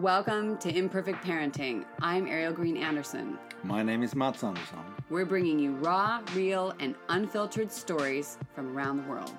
Welcome 0.00 0.56
to 0.60 0.74
Imperfect 0.74 1.22
Parenting. 1.22 1.84
I'm 2.00 2.26
Ariel 2.26 2.54
Green 2.54 2.78
Anderson. 2.78 3.38
My 3.62 3.82
name 3.82 4.02
is 4.02 4.14
Mats 4.14 4.42
Anderson. 4.42 4.78
We're 5.10 5.26
bringing 5.26 5.58
you 5.58 5.72
raw, 5.72 6.22
real, 6.34 6.72
and 6.80 6.94
unfiltered 7.10 7.70
stories 7.70 8.38
from 8.54 8.74
around 8.74 8.96
the 8.96 9.10
world. 9.10 9.34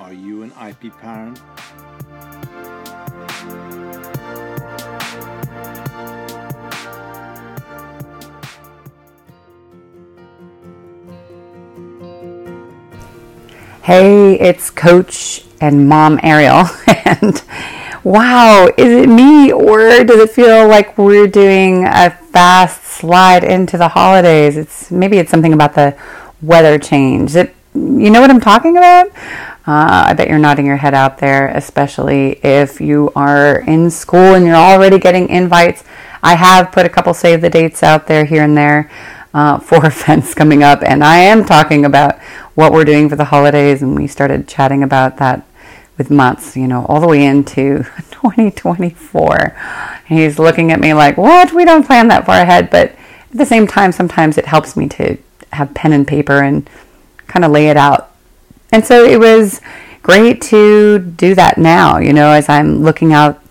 Are 0.00 0.14
you 0.14 0.42
an 0.42 0.52
IP 0.66 0.96
parent? 0.96 1.38
Hey, 13.82 14.40
it's 14.40 14.70
Coach 14.70 15.44
and 15.60 15.90
Mom 15.90 16.18
Ariel. 16.22 16.64
And 17.08 17.40
wow, 18.06 18.68
is 18.76 19.02
it 19.02 19.08
me 19.08 19.50
or 19.50 20.04
does 20.04 20.20
it 20.20 20.30
feel 20.30 20.68
like 20.68 20.96
we're 20.96 21.26
doing 21.26 21.84
a 21.88 22.08
fast 22.08 22.84
slide 22.84 23.42
into 23.42 23.76
the 23.76 23.88
holidays? 23.88 24.56
It's 24.56 24.92
maybe 24.92 25.18
it's 25.18 25.28
something 25.28 25.52
about 25.52 25.74
the 25.74 25.98
weather 26.40 26.78
change. 26.78 27.34
It, 27.34 27.52
you 27.74 28.10
know 28.10 28.20
what 28.20 28.30
I'm 28.30 28.40
talking 28.40 28.76
about? 28.76 29.08
Uh, 29.66 30.06
I 30.06 30.14
bet 30.16 30.28
you're 30.28 30.38
nodding 30.38 30.66
your 30.66 30.76
head 30.76 30.94
out 30.94 31.18
there, 31.18 31.48
especially 31.48 32.38
if 32.44 32.80
you 32.80 33.10
are 33.16 33.62
in 33.62 33.90
school 33.90 34.34
and 34.34 34.46
you're 34.46 34.54
already 34.54 35.00
getting 35.00 35.28
invites. 35.28 35.82
I 36.22 36.36
have 36.36 36.70
put 36.70 36.86
a 36.86 36.88
couple 36.88 37.12
save 37.12 37.40
the 37.40 37.50
dates 37.50 37.82
out 37.82 38.06
there 38.06 38.24
here 38.24 38.44
and 38.44 38.56
there 38.56 38.88
uh, 39.34 39.58
for 39.68 39.84
events 39.84 40.32
coming 40.32 40.62
up, 40.62 40.80
and 40.84 41.02
I 41.02 41.16
am 41.16 41.44
talking 41.44 41.84
about 41.84 42.20
what 42.54 42.70
we're 42.70 42.84
doing 42.84 43.08
for 43.08 43.16
the 43.16 43.24
holidays. 43.24 43.82
And 43.82 43.96
we 43.96 44.06
started 44.06 44.46
chatting 44.46 44.84
about 44.84 45.16
that 45.16 45.44
with 45.98 46.10
Mats, 46.10 46.56
you 46.56 46.66
know, 46.66 46.84
all 46.86 47.00
the 47.00 47.08
way 47.08 47.24
into 47.24 47.84
2024. 48.10 49.56
He's 50.06 50.38
looking 50.38 50.72
at 50.72 50.80
me 50.80 50.94
like, 50.94 51.16
"What? 51.16 51.52
We 51.52 51.64
don't 51.64 51.86
plan 51.86 52.08
that 52.08 52.26
far 52.26 52.40
ahead." 52.40 52.70
But 52.70 52.90
at 52.90 52.98
the 53.32 53.46
same 53.46 53.66
time, 53.66 53.92
sometimes 53.92 54.38
it 54.38 54.46
helps 54.46 54.76
me 54.76 54.88
to 54.90 55.18
have 55.52 55.74
pen 55.74 55.92
and 55.92 56.06
paper 56.06 56.42
and 56.42 56.68
kind 57.26 57.44
of 57.44 57.50
lay 57.50 57.68
it 57.68 57.76
out. 57.76 58.10
And 58.72 58.84
so 58.84 59.04
it 59.04 59.18
was 59.18 59.60
great 60.02 60.40
to 60.40 60.98
do 60.98 61.34
that 61.34 61.58
now, 61.58 61.98
you 61.98 62.12
know, 62.12 62.30
as 62.30 62.48
I'm 62.48 62.82
looking 62.82 63.12
out 63.12 63.42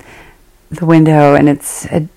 the 0.72 0.86
window 0.86 1.36
and 1.36 1.50
it's 1.50 1.86
a, 1.88 2.08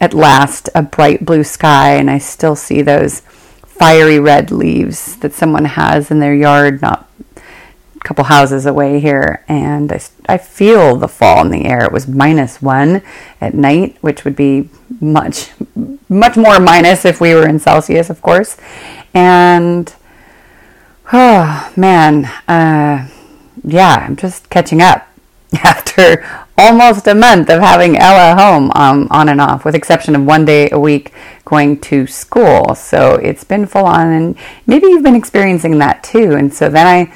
at 0.00 0.14
last 0.14 0.68
a 0.74 0.82
bright 0.82 1.24
blue 1.24 1.44
sky 1.44 1.94
and 1.94 2.10
I 2.10 2.18
still 2.18 2.56
see 2.56 2.82
those 2.82 3.20
fiery 3.66 4.18
red 4.18 4.50
leaves 4.50 5.16
that 5.16 5.32
someone 5.32 5.64
has 5.64 6.10
in 6.10 6.18
their 6.20 6.34
yard 6.34 6.82
not 6.82 7.08
couple 8.04 8.24
houses 8.24 8.66
away 8.66 8.98
here 9.00 9.44
and 9.46 9.92
I, 9.92 10.00
I 10.26 10.38
feel 10.38 10.96
the 10.96 11.08
fall 11.08 11.44
in 11.44 11.50
the 11.50 11.66
air 11.66 11.84
it 11.84 11.92
was 11.92 12.08
minus 12.08 12.62
one 12.62 13.02
at 13.40 13.54
night 13.54 13.96
which 14.00 14.24
would 14.24 14.36
be 14.36 14.70
much 15.00 15.50
much 16.08 16.36
more 16.36 16.58
minus 16.58 17.04
if 17.04 17.20
we 17.20 17.34
were 17.34 17.46
in 17.46 17.58
celsius 17.58 18.10
of 18.10 18.22
course 18.22 18.56
and 19.12 19.94
oh 21.12 21.72
man 21.76 22.24
uh, 22.48 23.08
yeah 23.62 24.06
i'm 24.06 24.16
just 24.16 24.48
catching 24.50 24.80
up 24.80 25.06
after 25.64 26.24
almost 26.60 27.06
a 27.06 27.14
month 27.14 27.48
of 27.48 27.60
having 27.60 27.96
Ella 27.96 28.40
home 28.40 28.70
um, 28.74 29.08
on 29.10 29.28
and 29.28 29.40
off, 29.40 29.64
with 29.64 29.74
exception 29.74 30.14
of 30.14 30.24
one 30.24 30.44
day 30.44 30.68
a 30.70 30.78
week 30.78 31.12
going 31.44 31.80
to 31.80 32.06
school. 32.06 32.74
So 32.74 33.14
it's 33.14 33.44
been 33.44 33.66
full 33.66 33.86
on, 33.86 34.08
and 34.08 34.36
maybe 34.66 34.86
you've 34.86 35.02
been 35.02 35.14
experiencing 35.14 35.78
that 35.78 36.04
too. 36.04 36.32
And 36.32 36.52
so 36.52 36.68
then 36.68 36.86
I, 36.86 37.12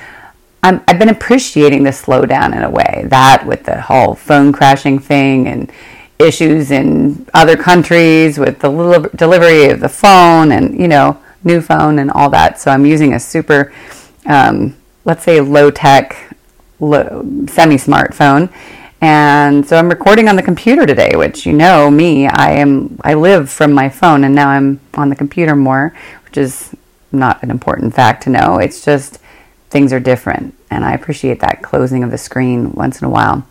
i 0.65 0.81
have 0.89 0.98
been 0.98 1.11
appreciating 1.11 1.83
the 1.84 1.91
slowdown 1.91 2.57
in 2.57 2.62
a 2.62 2.70
way. 2.70 3.05
That 3.09 3.47
with 3.47 3.65
the 3.65 3.81
whole 3.83 4.15
phone 4.15 4.53
crashing 4.53 4.98
thing 4.98 5.47
and 5.47 5.70
issues 6.19 6.70
in 6.70 7.27
other 7.34 7.57
countries 7.57 8.39
with 8.39 8.61
the 8.61 8.70
little 8.70 9.09
delivery 9.15 9.67
of 9.67 9.81
the 9.81 9.89
phone 9.89 10.53
and 10.53 10.79
you 10.79 10.89
know 10.89 11.20
new 11.45 11.61
phone 11.61 11.98
and 11.98 12.11
all 12.11 12.30
that. 12.30 12.58
So 12.58 12.70
I'm 12.70 12.86
using 12.86 13.13
a 13.13 13.20
super, 13.20 13.73
um, 14.27 14.77
let's 15.05 15.23
say, 15.23 15.41
low 15.41 15.70
tech 15.70 16.35
semi 16.81 17.77
smartphone. 17.77 18.52
And 19.02 19.67
so 19.67 19.77
I'm 19.77 19.91
recording 19.91 20.29
on 20.31 20.36
the 20.36 20.42
computer 20.42 20.86
today, 20.86 21.13
which 21.14 21.45
you 21.45 21.52
know 21.52 21.91
me, 21.91 22.27
I 22.27 22.52
am 22.52 22.98
I 23.05 23.13
live 23.13 23.51
from 23.51 23.73
my 23.73 23.91
phone 23.91 24.25
and 24.25 24.35
now 24.35 24.48
I'm 24.48 24.81
on 24.95 25.11
the 25.11 25.17
computer 25.17 25.55
more, 25.55 25.95
which 26.25 26.39
is 26.39 26.75
not 27.13 27.42
an 27.42 27.51
important 27.51 27.95
fact 27.95 28.23
to 28.23 28.31
know. 28.31 28.57
It's 28.58 28.83
just 28.83 29.19
things 29.74 29.92
are 29.92 29.98
different 29.98 30.55
and 30.70 30.85
I 30.85 30.92
appreciate 30.92 31.40
that 31.40 31.61
closing 31.61 32.05
of 32.05 32.12
the 32.12 32.17
screen 32.17 32.70
once 32.74 33.02
in 33.02 33.07
a 33.07 33.11
while. 33.11 33.45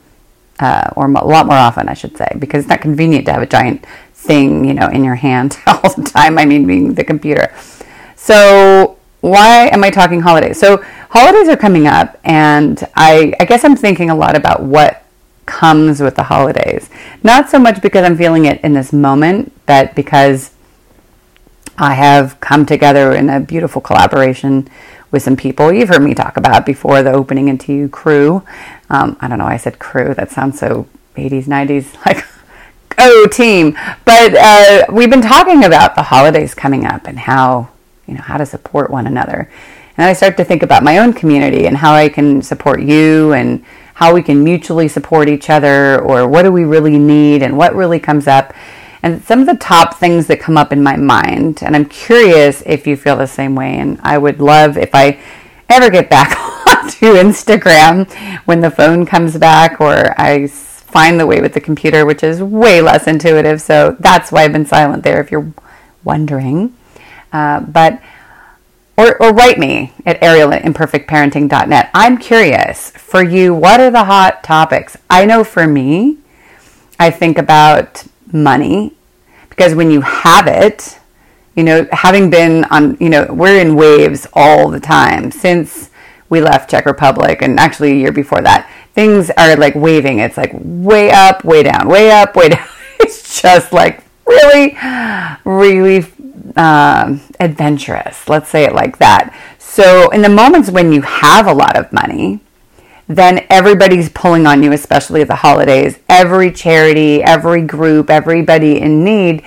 Uh, 0.58 0.90
or 0.96 1.06
a 1.06 1.26
lot 1.26 1.48
more 1.48 1.58
often, 1.58 1.90
I 1.90 1.94
should 1.96 2.16
say, 2.16 2.30
because 2.40 2.62
it's 2.62 2.70
not 2.70 2.80
convenient 2.80 3.26
to 3.26 3.34
have 3.34 3.42
a 3.42 3.46
giant 3.46 3.86
thing, 4.14 4.64
you 4.64 4.74
know, 4.74 4.88
in 4.88 5.04
your 5.04 5.16
hand 5.16 5.58
all 5.68 5.94
the 5.94 6.04
time. 6.04 6.38
I 6.38 6.46
mean, 6.46 6.66
being 6.66 6.94
the 6.94 7.04
computer. 7.04 7.54
So 8.16 8.98
why 9.20 9.68
am 9.68 9.84
I 9.84 9.90
talking 9.90 10.22
holidays? 10.22 10.58
So 10.58 10.82
holidays 11.10 11.50
are 11.50 11.58
coming 11.58 11.88
up, 11.88 12.18
and 12.24 12.82
I, 12.96 13.34
I 13.42 13.44
guess 13.44 13.66
I'm 13.66 13.76
thinking 13.76 14.10
a 14.10 14.16
lot 14.16 14.38
about 14.38 14.64
what 14.64 15.04
comes 15.46 16.00
with 16.00 16.16
the 16.16 16.24
holidays. 16.24 16.90
Not 17.22 17.50
so 17.50 17.60
much 17.60 17.82
because 17.82 18.06
I'm 18.06 18.16
feeling 18.16 18.46
it 18.46 18.62
in 18.62 18.72
this 18.72 18.94
moment, 18.94 19.52
but 19.66 19.94
because 19.94 20.52
I 21.78 21.96
have 21.96 22.40
come 22.40 22.66
together 22.66 23.12
in 23.12 23.30
a 23.30 23.42
beautiful 23.42 23.82
collaboration 23.82 24.70
with 25.14 25.24
some 25.24 25.38
people 25.38 25.72
you've 25.72 25.88
heard 25.88 26.04
me 26.04 26.14
talk 26.14 26.36
about 26.36 26.66
before 26.66 27.02
the 27.02 27.12
opening 27.14 27.48
into 27.48 27.72
you 27.72 27.88
crew. 27.88 28.44
Um, 28.90 29.16
I 29.22 29.30
don't 29.30 29.38
know, 29.38 29.46
I 29.46 29.56
said 29.56 29.80
crew, 29.80 30.14
that 30.16 30.32
sounds 30.32 30.60
so 30.60 30.88
80s, 31.16 31.46
90s, 31.46 31.96
like, 32.06 32.26
oh, 32.98 33.28
team. 33.32 33.78
But 34.04 34.36
uh, 34.36 34.86
we've 34.92 35.10
been 35.10 35.22
talking 35.22 35.64
about 35.64 35.96
the 35.96 36.04
holidays 36.04 36.54
coming 36.54 36.86
up 36.86 37.08
and 37.08 37.20
how 37.20 37.70
you 38.08 38.14
know, 38.14 38.22
how 38.22 38.38
to 38.38 38.46
support 38.46 38.90
one 38.90 39.08
another. 39.08 39.50
And 39.98 40.08
I 40.08 40.14
start 40.14 40.38
to 40.38 40.44
think 40.44 40.64
about 40.64 40.84
my 40.84 40.98
own 40.98 41.14
community 41.14 41.68
and 41.68 41.78
how 41.78 41.94
I 41.94 42.10
can 42.10 42.42
support 42.42 42.82
you 42.82 43.34
and 43.34 43.64
how 43.94 44.14
we 44.14 44.24
can 44.24 44.44
mutually 44.44 44.88
support 44.88 45.30
each 45.30 45.50
other 45.50 46.02
or 46.02 46.28
what 46.28 46.44
do 46.44 46.52
we 46.52 46.64
really 46.64 46.98
need 46.98 47.44
and 47.44 47.56
what 47.58 47.76
really 47.76 48.00
comes 48.00 48.28
up. 48.28 48.54
And 49.04 49.22
some 49.24 49.42
of 49.42 49.48
the 49.48 49.58
top 49.58 49.96
things 49.96 50.28
that 50.28 50.40
come 50.40 50.58
up 50.58 50.72
in 50.72 50.82
my 50.82 50.96
mind, 50.96 51.62
and 51.62 51.76
I'm 51.76 51.86
curious 51.86 52.64
if 52.66 52.88
you 52.88 52.96
feel 52.96 53.18
the 53.18 53.28
same 53.28 53.54
way. 53.54 53.78
And 53.78 54.00
I 54.02 54.18
would 54.18 54.40
love 54.40 54.78
if 54.78 54.96
I 54.96 55.20
ever 55.70 55.90
get 55.90 56.10
back 56.10 56.38
onto 56.68 57.14
Instagram 57.14 58.10
when 58.46 58.62
the 58.62 58.72
phone 58.72 59.06
comes 59.06 59.38
back 59.38 59.82
or 59.82 60.20
I 60.20 60.48
find 60.48 61.20
the 61.20 61.28
way 61.28 61.42
with 61.42 61.54
the 61.54 61.60
computer, 61.60 62.06
which 62.06 62.24
is 62.24 62.42
way 62.42 62.82
less 62.82 63.06
intuitive. 63.06 63.62
So 63.62 63.98
that's 64.00 64.32
why 64.32 64.44
I've 64.44 64.54
been 64.54 64.66
silent 64.66 65.04
there 65.04 65.20
if 65.20 65.32
you're 65.32 65.52
wondering. 66.06 66.74
Uh, 67.34 67.60
but 67.60 68.02
or, 68.96 69.22
or 69.22 69.34
write 69.34 69.58
me 69.58 69.92
at 70.06 70.22
ariel 70.22 70.54
at 70.54 70.62
imperfectparenting.net. 70.64 71.90
I'm 71.94 72.18
curious 72.18 72.92
for 72.92 73.24
you, 73.24 73.54
what 73.54 73.80
are 73.80 73.92
the 73.92 74.06
hot 74.06 74.44
topics? 74.44 74.96
I 75.10 75.26
know 75.26 75.44
for 75.44 75.68
me, 75.68 76.20
I 77.00 77.10
think 77.10 77.38
about 77.38 78.06
money 78.34 78.94
because 79.50 79.76
when 79.76 79.92
you 79.92 80.02
have 80.02 80.48
it, 80.48 81.00
you 81.56 81.64
know, 81.64 81.88
having 81.92 82.30
been 82.30 82.64
on, 82.66 82.98
you 83.00 83.10
know, 83.10 83.28
we're 83.30 83.60
in 83.60 83.76
waves 83.76 84.28
all 84.34 84.70
the 84.70 84.80
time 84.80 85.32
since 85.32 85.92
we 86.30 86.42
left 86.42 86.70
Czech 86.70 86.86
Republic 86.86 87.42
and 87.42 87.60
actually 87.60 87.92
a 87.92 87.96
year 87.96 88.12
before 88.12 88.42
that. 88.42 88.70
Things 88.94 89.30
are 89.38 89.56
like 89.56 89.76
waving. 89.76 90.20
It's 90.20 90.38
like 90.38 90.52
way 90.54 91.12
up, 91.12 91.44
way 91.44 91.64
down, 91.64 91.88
way 91.88 92.12
up, 92.12 92.36
way 92.36 92.50
down. 92.50 92.68
It's 93.00 93.42
just 93.42 93.74
like 93.74 94.02
really, 94.26 94.78
really 95.44 96.06
um, 96.56 97.20
adventurous. 97.40 98.30
Let's 98.30 98.50
say 98.50 98.64
it 98.64 98.74
like 98.74 98.98
that. 99.00 99.36
So, 99.60 100.10
in 100.12 100.22
the 100.22 100.30
moments 100.30 100.70
when 100.70 100.94
you 100.94 101.02
have 101.02 101.48
a 101.48 101.54
lot 101.54 101.76
of 101.76 101.92
money, 101.92 102.40
then 103.08 103.46
everybody's 103.50 104.10
pulling 104.10 104.48
on 104.48 104.64
you, 104.64 104.72
especially 104.72 105.22
at 105.22 105.28
the 105.28 105.36
holidays. 105.36 106.00
Every 106.08 106.52
charity, 106.52 107.22
every 107.22 107.62
group, 107.62 108.10
everybody 108.10 108.80
in 108.80 109.04
need. 109.04 109.44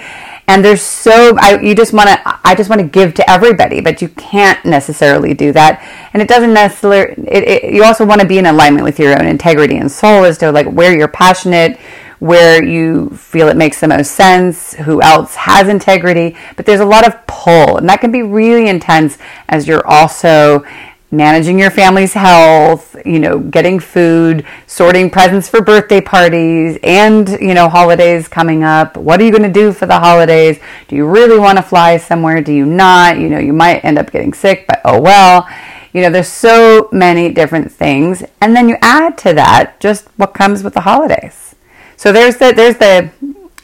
And 0.49 0.65
there's 0.65 0.83
so 0.83 1.37
I, 1.39 1.61
you 1.61 1.75
just 1.75 1.93
want 1.93 2.09
to 2.09 2.41
I 2.45 2.55
just 2.55 2.71
want 2.71 2.81
to 2.81 2.87
give 2.87 3.15
to 3.15 3.29
everybody, 3.29 3.81
but 3.81 4.01
you 4.01 4.09
can't 4.11 4.65
necessarily 4.65 5.35
do 5.35 5.53
that. 5.53 5.83
And 6.13 6.23
it 6.23 6.29
doesn't 6.29 6.53
necessarily. 6.55 7.15
It, 7.27 7.49
it, 7.49 7.75
you 7.75 7.83
also 7.83 8.07
want 8.07 8.21
to 8.21 8.27
be 8.27 8.39
in 8.39 8.47
alignment 8.47 8.85
with 8.85 8.99
your 9.01 9.19
own 9.19 9.27
integrity 9.27 9.77
and 9.77 9.91
soul 9.91 10.25
as 10.25 10.39
to 10.39 10.53
like 10.53 10.67
where 10.67 10.97
you're 10.97 11.09
passionate, 11.09 11.79
where 12.21 12.63
you 12.63 13.11
feel 13.11 13.49
it 13.49 13.57
makes 13.57 13.81
the 13.81 13.89
most 13.89 14.13
sense, 14.13 14.75
who 14.75 15.03
else 15.03 15.35
has 15.35 15.69
integrity, 15.69 16.37
but 16.57 16.65
there's 16.65 16.81
a 16.81 16.85
lot 16.85 17.07
of 17.07 17.27
pull, 17.27 17.79
and 17.79 17.89
that 17.89 18.01
can 18.01 18.13
be 18.13 18.23
really 18.23 18.69
intense 18.69 19.19
as 19.49 19.67
you're 19.67 19.87
also 19.87 20.65
managing 21.11 21.59
your 21.59 21.71
family's 21.71 22.13
health, 22.15 22.97
you 23.07 23.21
know, 23.21 23.39
getting 23.39 23.79
food, 23.79 24.45
sorting 24.67 25.09
presents 25.09 25.49
for 25.49 25.61
birthday 25.61 26.01
parties 26.01 26.79
and, 26.83 27.29
you 27.41 27.55
know, 27.55 27.69
holidays 27.69 28.27
coming 28.29 28.65
up. 28.65 28.97
What 28.97 29.21
are 29.21 29.25
you 29.25 29.31
going 29.31 29.43
to 29.45 29.53
do 29.53 29.73
for 29.73 29.87
the 29.87 30.01
holidays? 30.01 30.59
Do 30.89 30.97
you 30.97 31.07
really 31.07 31.39
want 31.39 31.59
to 31.59 31.63
fly 31.63 31.97
somewhere? 31.97 32.41
Do 32.41 32.53
you 32.53 32.67
not? 32.67 33.19
You 33.19 33.29
know, 33.29 33.39
you 33.39 33.53
might 33.53 33.85
end 33.85 33.99
up 33.99 34.11
getting 34.11 34.35
sick, 34.35 34.67
but 34.67 34.81
oh 34.85 35.01
well. 35.01 35.49
You 35.93 36.03
know, 36.03 36.11
there's 36.11 36.29
so 36.29 36.89
many 36.93 37.33
different 37.33 37.73
things. 37.73 38.23
And 38.41 38.55
then 38.55 38.69
you 38.69 38.77
add 38.83 39.17
to 39.19 39.33
that 39.35 39.81
just 39.81 40.09
what 40.17 40.35
comes 40.35 40.63
with 40.63 40.75
the 40.75 40.83
holidays. 40.83 41.55
So 41.97 42.13
there's 42.13 42.37
the 42.37 42.53
there's 42.53 42.77
the 42.77 43.11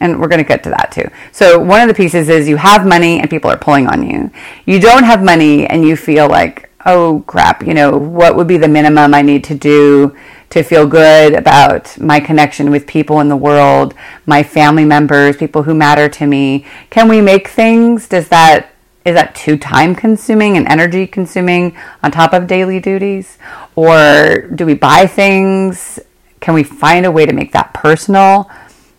And 0.00 0.18
we're 0.20 0.28
going 0.28 0.42
to 0.42 0.48
get 0.48 0.62
to 0.64 0.70
that 0.70 0.90
too. 0.90 1.08
So, 1.30 1.58
one 1.60 1.80
of 1.80 1.88
the 1.88 1.94
pieces 1.94 2.28
is 2.28 2.48
you 2.48 2.56
have 2.56 2.86
money 2.86 3.20
and 3.20 3.30
people 3.30 3.50
are 3.50 3.58
pulling 3.58 3.86
on 3.86 4.08
you. 4.08 4.30
You 4.64 4.80
don't 4.80 5.04
have 5.04 5.22
money 5.22 5.66
and 5.66 5.84
you 5.84 5.94
feel 5.94 6.28
like, 6.28 6.70
oh 6.87 7.25
crap, 7.26 7.67
you 7.67 7.75
know, 7.75 7.96
what 7.96 8.37
would 8.37 8.46
be 8.46 8.56
the 8.56 8.69
minimum 8.69 9.14
I 9.14 9.23
need 9.23 9.44
to 9.44 9.55
do 9.55 10.17
to 10.50 10.62
feel 10.62 10.87
good 10.87 11.34
about 11.34 11.99
my 11.99 12.20
connection 12.20 12.70
with 12.70 12.87
people 12.87 13.20
in 13.20 13.29
the 13.29 13.37
world, 13.37 13.94
my 14.26 14.43
family 14.43 14.84
members, 14.84 15.37
people 15.37 15.62
who 15.62 15.75
matter 15.75 16.08
to 16.08 16.26
me? 16.26 16.67
Can 16.90 17.08
we 17.08 17.20
make 17.20 17.49
things? 17.49 18.08
Does 18.08 18.29
that 18.29 18.69
is 19.05 19.14
that 19.14 19.34
too 19.34 19.56
time 19.56 19.96
consuming 19.96 20.56
and 20.56 20.67
energy 20.69 21.08
consuming 21.08 21.76
on 22.02 22.12
top 22.12 22.32
of 22.32 22.46
daily 22.46 22.79
duties? 22.79 23.37
Or 23.75 24.49
do 24.55 24.64
we 24.64 24.75
buy 24.75 25.06
things? 25.06 25.99
Can 26.40 26.55
we 26.55 26.62
find 26.62 27.05
a 27.05 27.11
way 27.11 27.26
to 27.26 27.32
make 27.32 27.52
that 27.52 27.75
personal, 27.75 28.50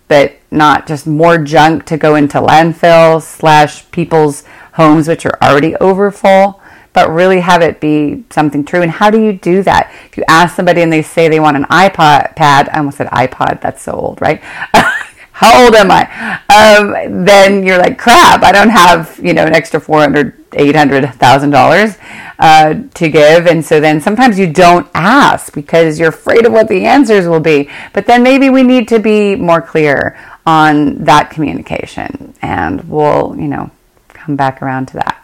but 0.09 0.35
not 0.51 0.87
just 0.87 1.07
more 1.07 1.37
junk 1.37 1.85
to 1.85 1.97
go 1.97 2.15
into 2.15 2.39
landfills 2.39 3.21
slash 3.21 3.89
people's 3.91 4.43
homes, 4.73 5.07
which 5.07 5.25
are 5.25 5.37
already 5.41 5.75
overfull? 5.77 6.61
But 6.93 7.09
really 7.09 7.39
have 7.39 7.61
it 7.61 7.79
be 7.79 8.23
something 8.29 8.63
true. 8.63 8.81
And 8.81 8.91
how 8.91 9.09
do 9.09 9.21
you 9.21 9.33
do 9.33 9.63
that? 9.63 9.91
If 10.05 10.17
you 10.17 10.23
ask 10.27 10.55
somebody 10.55 10.81
and 10.81 10.93
they 10.93 11.01
say 11.01 11.27
they 11.27 11.39
want 11.39 11.57
an 11.57 11.65
iPod 11.65 12.35
pad, 12.35 12.69
I 12.69 12.77
almost 12.77 12.97
said 12.97 13.07
iPod, 13.07 13.61
that's 13.61 13.81
so 13.81 13.93
old, 13.93 14.21
right? 14.21 14.41
how 15.33 15.65
old 15.65 15.73
am 15.75 15.89
I? 15.91 16.03
Um, 16.47 17.25
then 17.25 17.65
you're 17.65 17.79
like, 17.79 17.97
crap, 17.97 18.43
I 18.43 18.51
don't 18.51 18.69
have, 18.69 19.19
you 19.21 19.33
know, 19.33 19.45
an 19.45 19.53
extra 19.53 19.79
400, 19.79 20.45
800,000 20.53 21.49
dollars 21.49 21.97
uh, 22.37 22.75
to 22.93 23.09
give. 23.09 23.47
And 23.47 23.65
so 23.65 23.79
then 23.79 23.99
sometimes 23.99 24.37
you 24.37 24.51
don't 24.51 24.87
ask 24.93 25.53
because 25.53 25.99
you're 25.99 26.09
afraid 26.09 26.45
of 26.45 26.53
what 26.53 26.67
the 26.67 26.85
answers 26.85 27.27
will 27.27 27.39
be. 27.39 27.69
But 27.93 28.05
then 28.05 28.21
maybe 28.21 28.49
we 28.49 28.61
need 28.61 28.87
to 28.89 28.99
be 28.99 29.35
more 29.35 29.61
clear 29.61 30.17
on 30.45 31.03
that 31.03 31.31
communication 31.31 32.35
and 32.41 32.87
we'll, 32.87 33.35
you 33.35 33.47
know, 33.47 33.71
come 34.09 34.35
back 34.35 34.61
around 34.61 34.87
to 34.89 34.93
that. 34.95 35.22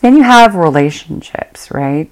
Then 0.00 0.16
you 0.16 0.22
have 0.22 0.54
relationships, 0.54 1.70
right? 1.70 2.10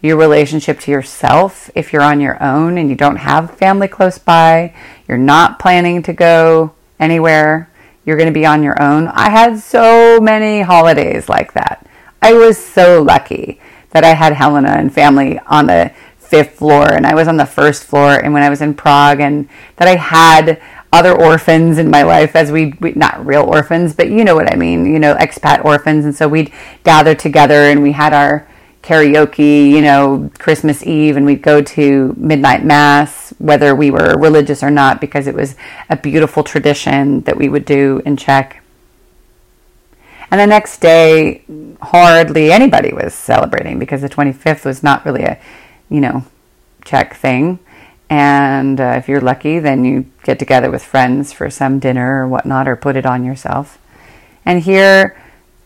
Your 0.00 0.16
relationship 0.16 0.78
to 0.80 0.90
yourself, 0.90 1.70
if 1.74 1.92
you're 1.92 2.02
on 2.02 2.20
your 2.20 2.40
own 2.42 2.78
and 2.78 2.88
you 2.88 2.94
don't 2.94 3.16
have 3.16 3.56
family 3.58 3.88
close 3.88 4.18
by, 4.18 4.74
you're 5.08 5.18
not 5.18 5.58
planning 5.58 6.02
to 6.04 6.12
go 6.12 6.72
anywhere, 7.00 7.70
you're 8.04 8.16
going 8.16 8.28
to 8.28 8.32
be 8.32 8.46
on 8.46 8.62
your 8.62 8.80
own. 8.80 9.08
I 9.08 9.30
had 9.30 9.58
so 9.58 10.20
many 10.20 10.62
holidays 10.62 11.28
like 11.28 11.52
that. 11.54 11.86
I 12.22 12.32
was 12.32 12.56
so 12.56 13.02
lucky 13.02 13.60
that 13.90 14.04
I 14.04 14.14
had 14.14 14.32
Helena 14.34 14.70
and 14.70 14.92
family 14.92 15.38
on 15.40 15.66
the 15.66 15.92
fifth 16.18 16.56
floor 16.56 16.92
and 16.92 17.06
I 17.06 17.14
was 17.14 17.26
on 17.26 17.38
the 17.38 17.46
first 17.46 17.84
floor 17.84 18.12
and 18.12 18.34
when 18.34 18.42
I 18.42 18.50
was 18.50 18.60
in 18.60 18.74
Prague 18.74 19.20
and 19.20 19.48
that 19.76 19.88
I 19.88 19.96
had 19.96 20.60
other 20.92 21.14
orphans 21.14 21.78
in 21.78 21.90
my 21.90 22.02
life 22.02 22.34
as 22.34 22.50
we, 22.50 22.74
we, 22.80 22.92
not 22.92 23.24
real 23.24 23.42
orphans 23.42 23.94
but 23.94 24.08
you 24.10 24.24
know 24.24 24.34
what 24.34 24.52
i 24.52 24.56
mean 24.56 24.86
you 24.86 24.98
know 24.98 25.14
expat 25.16 25.64
orphans. 25.64 26.04
And 26.04 26.14
so 26.14 26.28
we'd 26.28 26.52
gather 26.84 27.14
together 27.14 27.62
and 27.64 27.82
we 27.82 27.92
had 27.92 28.12
our 28.12 28.48
karaoke 28.82 29.70
you 29.70 29.82
know 29.82 30.30
christmas 30.38 30.82
eve 30.86 31.16
and 31.16 31.26
we'd 31.26 31.42
go 31.42 31.60
to 31.60 32.14
midnight 32.16 32.64
mass 32.64 33.34
whether 33.38 33.74
we 33.74 33.90
were 33.90 34.16
religious 34.18 34.62
or 34.62 34.70
not 34.70 35.00
because 35.00 35.26
it 35.26 35.34
was 35.34 35.56
a 35.88 35.96
beautiful 35.96 36.42
tradition 36.42 37.20
that 37.22 37.36
we 37.36 37.48
would 37.48 37.64
do 37.64 38.02
in 38.04 38.16
czech. 38.16 38.62
And 40.30 40.40
the 40.40 40.46
next 40.46 40.80
day 40.80 41.42
hardly 41.80 42.52
anybody 42.52 42.92
was 42.92 43.14
celebrating 43.14 43.78
because 43.78 44.02
the 44.02 44.08
25th 44.08 44.64
was 44.64 44.82
not 44.82 45.04
really 45.04 45.22
a 45.22 45.38
you 45.88 46.00
know 46.00 46.24
czech 46.84 47.14
thing 47.14 47.58
and 48.10 48.80
uh, 48.80 48.94
if 48.96 49.08
you're 49.08 49.20
lucky, 49.20 49.58
then 49.58 49.84
you 49.84 50.06
get 50.22 50.38
together 50.38 50.70
with 50.70 50.82
friends 50.82 51.32
for 51.32 51.50
some 51.50 51.78
dinner 51.78 52.22
or 52.22 52.28
whatnot, 52.28 52.66
or 52.66 52.76
put 52.76 52.96
it 52.96 53.04
on 53.04 53.24
yourself. 53.24 53.78
And 54.44 54.62
here, 54.62 55.16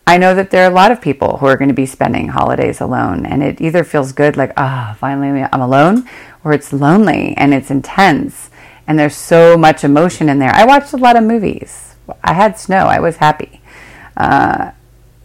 I 0.05 0.17
know 0.17 0.35
that 0.35 0.51
there 0.51 0.65
are 0.65 0.71
a 0.71 0.73
lot 0.73 0.91
of 0.91 0.99
people 0.99 1.37
who 1.37 1.45
are 1.45 1.55
going 1.55 1.69
to 1.69 1.73
be 1.73 1.85
spending 1.85 2.29
holidays 2.29 2.81
alone. 2.81 3.25
And 3.25 3.41
it 3.41 3.61
either 3.61 3.85
feels 3.85 4.11
good, 4.11 4.35
like, 4.35 4.51
ah, 4.57 4.91
oh, 4.91 4.95
finally 4.95 5.43
I'm 5.43 5.61
alone, 5.61 6.07
or 6.43 6.51
it's 6.51 6.73
lonely 6.73 7.33
and 7.37 7.53
it's 7.53 7.71
intense. 7.71 8.49
And 8.85 8.99
there's 8.99 9.15
so 9.15 9.57
much 9.57 9.85
emotion 9.85 10.27
in 10.27 10.39
there. 10.39 10.53
I 10.53 10.65
watched 10.65 10.91
a 10.91 10.97
lot 10.97 11.15
of 11.15 11.23
movies. 11.23 11.95
I 12.21 12.33
had 12.33 12.59
snow. 12.59 12.87
I 12.87 12.99
was 12.99 13.17
happy. 13.17 13.61
Uh, 14.17 14.71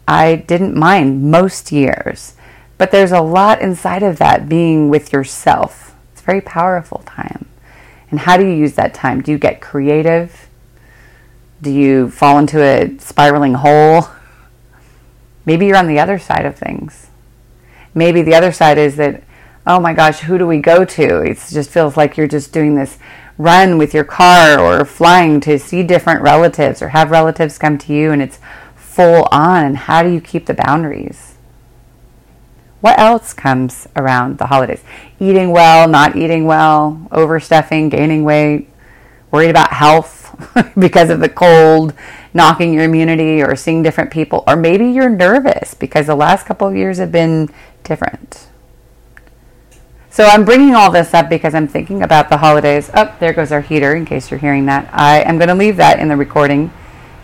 I 0.07 0.37
didn't 0.37 0.77
mind 0.77 1.29
most 1.29 1.73
years. 1.73 2.35
But 2.79 2.93
there's 2.93 3.11
a 3.11 3.21
lot 3.21 3.61
inside 3.61 4.05
of 4.05 4.19
that 4.19 4.49
being 4.49 4.89
with 4.89 5.13
yourself 5.13 5.89
very 6.29 6.43
powerful 6.43 7.03
time. 7.07 7.49
And 8.11 8.21
how 8.21 8.37
do 8.37 8.45
you 8.45 8.53
use 8.53 8.75
that 8.75 8.93
time? 8.93 9.23
Do 9.23 9.33
you 9.33 9.39
get 9.39 9.63
creative? 9.63 10.51
Do 11.63 11.71
you 11.71 12.11
fall 12.11 12.39
into 12.39 12.61
a 12.61 12.99
spiraling 12.99 13.55
hole? 13.55 14.11
Maybe 15.47 15.65
you're 15.65 15.79
on 15.79 15.87
the 15.87 15.99
other 15.99 16.19
side 16.19 16.45
of 16.45 16.55
things. 16.55 17.07
Maybe 17.95 18.21
the 18.21 18.35
other 18.35 18.53
side 18.53 18.77
is 18.77 18.97
that, 18.97 19.23
oh 19.67 19.81
my 19.81 19.95
gosh, 19.95 20.21
who 20.21 20.37
do 20.37 20.47
we 20.47 20.59
go 20.59 20.85
to? 20.85 21.23
It 21.23 21.39
just 21.49 21.71
feels 21.71 21.97
like 21.97 22.19
you're 22.19 22.29
just 22.29 22.53
doing 22.53 22.75
this 22.75 22.99
run 23.39 23.79
with 23.79 23.95
your 23.95 24.05
car 24.05 24.61
or 24.61 24.85
flying 24.85 25.41
to 25.41 25.59
see 25.59 25.83
different 25.83 26.21
relatives 26.21 26.83
or 26.83 26.89
have 26.89 27.11
relatives 27.11 27.57
come 27.57 27.79
to 27.79 27.95
you 27.95 28.13
and 28.13 28.21
it's 28.21 28.39
full 28.77 29.27
on. 29.33 29.65
And 29.65 29.77
how 29.79 30.03
do 30.03 30.11
you 30.11 30.21
keep 30.21 30.45
the 30.45 30.53
boundaries? 30.53 31.38
What 32.81 32.99
else 32.99 33.33
comes 33.33 33.89
around 33.97 34.39
the 34.39 34.47
holidays? 34.47 34.83
Eating 35.19 35.51
well, 35.51 35.89
not 35.89 36.17
eating 36.17 36.45
well, 36.45 37.09
overstuffing, 37.11 37.91
gaining 37.91 38.23
weight, 38.25 38.69
worried 39.31 39.51
about 39.51 39.73
health 39.73 40.35
because 40.79 41.11
of 41.11 41.21
the 41.21 41.29
cold, 41.29 41.93
knocking 42.33 42.73
your 42.73 42.85
immunity, 42.85 43.43
or 43.43 43.57
seeing 43.57 43.83
different 43.83 44.11
people, 44.11 44.45
or 44.47 44.55
maybe 44.55 44.87
you're 44.87 45.11
nervous 45.11 45.75
because 45.75 46.07
the 46.07 46.15
last 46.15 46.47
couple 46.47 46.69
of 46.69 46.77
years 46.77 46.99
have 46.99 47.11
been 47.11 47.49
different. 47.83 48.49
So 50.11 50.25
I'm 50.25 50.45
bringing 50.45 50.75
all 50.75 50.91
this 50.91 51.15
up 51.15 51.29
because 51.29 51.55
I'm 51.55 51.69
thinking 51.69 52.03
about 52.03 52.29
the 52.29 52.39
holidays. 52.39 52.91
Oh, 52.95 53.15
there 53.21 53.33
goes 53.33 53.53
our 53.53 53.61
heater 53.61 53.95
in 53.95 54.05
case 54.05 54.31
you're 54.31 54.41
hearing 54.41 54.67
that. 54.67 54.89
I 54.93 55.21
am 55.23 55.39
going 55.39 55.49
to 55.49 55.55
leave 55.55 55.77
that 55.77 56.01
in 56.01 56.09
the 56.09 56.17
recording 56.17 56.73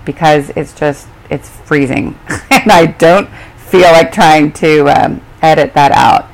because 0.04 0.50
it's 0.50 0.72
just 0.72 1.08
it's 1.30 1.48
freezing 1.48 2.18
and 2.50 2.70
I 2.70 2.86
don't 2.86 3.28
feel 3.56 3.90
like 3.90 4.12
trying 4.12 4.52
to 4.52 4.88
um, 4.90 5.20
edit 5.44 5.74
that 5.74 5.92
out. 5.92 6.30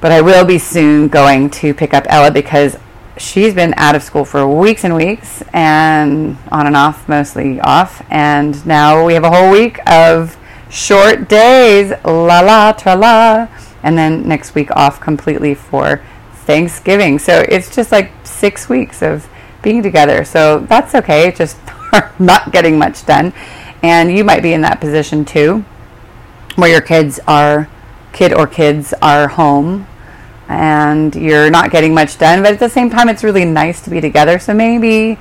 But 0.00 0.12
I 0.12 0.20
will 0.20 0.44
be 0.44 0.58
soon 0.58 1.08
going 1.08 1.50
to 1.50 1.72
pick 1.72 1.94
up 1.94 2.04
Ella 2.08 2.30
because 2.30 2.76
she's 3.16 3.54
been 3.54 3.74
out 3.76 3.94
of 3.94 4.02
school 4.02 4.24
for 4.24 4.46
weeks 4.46 4.84
and 4.84 4.94
weeks 4.94 5.42
and 5.52 6.36
on 6.50 6.66
and 6.66 6.76
off, 6.76 7.08
mostly 7.08 7.60
off. 7.60 8.04
And 8.10 8.64
now 8.66 9.04
we 9.04 9.14
have 9.14 9.24
a 9.24 9.30
whole 9.30 9.50
week 9.50 9.78
of 9.86 10.36
short 10.68 11.28
days, 11.28 11.92
la 12.04 12.40
la 12.40 12.72
tra 12.72 12.94
la. 12.94 13.48
And 13.82 13.96
then 13.96 14.28
next 14.28 14.54
week 14.54 14.70
off 14.72 15.00
completely 15.00 15.54
for 15.54 16.02
Thanksgiving. 16.32 17.18
So 17.18 17.44
it's 17.48 17.74
just 17.74 17.92
like 17.92 18.12
six 18.24 18.68
weeks 18.68 19.02
of 19.02 19.28
being 19.62 19.82
together. 19.82 20.24
So 20.24 20.60
that's 20.60 20.94
okay, 20.94 21.32
just 21.32 21.56
not 22.18 22.52
getting 22.52 22.78
much 22.78 23.06
done. 23.06 23.32
And 23.82 24.16
you 24.16 24.24
might 24.24 24.42
be 24.42 24.52
in 24.52 24.60
that 24.62 24.80
position 24.80 25.24
too, 25.24 25.64
where 26.56 26.70
your 26.70 26.80
kids 26.80 27.20
are 27.26 27.68
kid 28.16 28.32
or 28.32 28.46
kids 28.46 28.94
are 29.02 29.28
home 29.28 29.86
and 30.48 31.14
you're 31.14 31.50
not 31.50 31.70
getting 31.70 31.92
much 31.92 32.16
done, 32.18 32.42
but 32.42 32.52
at 32.52 32.58
the 32.58 32.68
same 32.68 32.88
time, 32.88 33.08
it's 33.08 33.22
really 33.22 33.44
nice 33.44 33.82
to 33.82 33.90
be 33.90 34.00
together. 34.00 34.38
So 34.38 34.54
maybe 34.54 35.18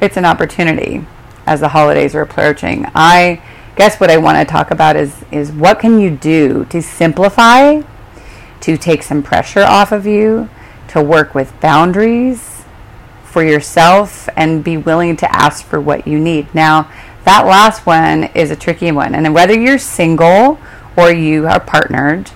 it's 0.00 0.16
an 0.16 0.24
opportunity 0.24 1.04
as 1.46 1.60
the 1.60 1.68
holidays 1.68 2.14
are 2.14 2.22
approaching. 2.22 2.86
I 2.94 3.42
guess 3.76 4.00
what 4.00 4.10
I 4.10 4.16
want 4.16 4.38
to 4.38 4.50
talk 4.50 4.70
about 4.70 4.96
is 4.96 5.24
is 5.30 5.52
what 5.52 5.78
can 5.78 6.00
you 6.00 6.10
do 6.10 6.64
to 6.66 6.80
simplify, 6.80 7.82
to 8.60 8.76
take 8.76 9.02
some 9.02 9.22
pressure 9.22 9.62
off 9.62 9.92
of 9.92 10.06
you, 10.06 10.48
to 10.88 11.02
work 11.02 11.34
with 11.34 11.58
boundaries 11.60 12.64
for 13.24 13.42
yourself 13.42 14.28
and 14.36 14.64
be 14.64 14.76
willing 14.76 15.16
to 15.16 15.34
ask 15.34 15.64
for 15.64 15.80
what 15.80 16.06
you 16.06 16.18
need. 16.18 16.54
Now, 16.54 16.90
that 17.24 17.46
last 17.46 17.84
one 17.84 18.24
is 18.34 18.50
a 18.50 18.56
tricky 18.56 18.92
one. 18.92 19.14
And 19.14 19.34
whether 19.34 19.58
you're 19.58 19.78
single 19.78 20.58
or 20.96 21.12
you 21.12 21.46
are 21.46 21.60
partnered. 21.60 22.30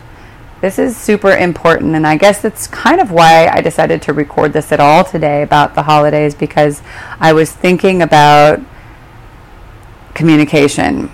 This 0.61 0.79
is 0.79 0.97
super 0.97 1.37
important, 1.37 1.95
and 1.95 2.07
I 2.07 2.17
guess 2.17 2.41
that's 2.41 2.67
kind 2.67 3.01
of 3.01 3.13
why 3.13 3.49
I 3.49 3.61
decided 3.61 4.01
to 4.03 4.13
record 4.13 4.53
this 4.53 4.73
at 4.73 4.81
all 4.81 5.05
today 5.05 5.43
about 5.43 5.75
the 5.75 5.83
holidays 5.83 6.35
because 6.35 6.83
I 7.21 7.33
was 7.33 7.53
thinking 7.53 8.01
about 8.01 8.61
communication 10.15 11.11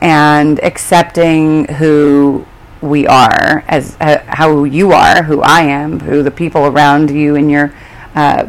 and 0.00 0.62
accepting 0.62 1.66
who 1.74 2.46
we 2.80 3.06
are 3.06 3.64
as 3.66 3.96
uh, 4.00 4.22
how 4.28 4.64
you 4.64 4.92
are, 4.92 5.24
who 5.24 5.42
I 5.42 5.62
am, 5.62 6.00
who 6.00 6.22
the 6.22 6.30
people 6.30 6.66
around 6.66 7.10
you 7.10 7.34
in 7.34 7.50
your 7.50 7.74
uh, 8.14 8.48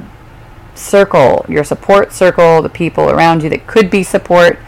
circle, 0.75 1.45
your 1.49 1.63
support 1.63 2.13
circle, 2.13 2.61
the 2.61 2.69
people 2.69 3.09
around 3.09 3.43
you 3.43 3.49
that 3.49 3.67
could 3.67 3.89
be 3.89 4.03
support, 4.03 4.59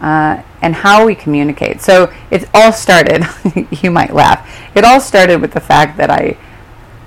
uh, 0.00 0.42
and 0.62 0.74
how 0.74 1.06
we 1.06 1.14
communicate. 1.14 1.80
So 1.80 2.12
it 2.30 2.48
all 2.54 2.72
started, 2.72 3.24
you 3.82 3.90
might 3.90 4.12
laugh, 4.12 4.48
it 4.74 4.84
all 4.84 5.00
started 5.00 5.40
with 5.40 5.52
the 5.52 5.60
fact 5.60 5.96
that 5.96 6.10
I, 6.10 6.36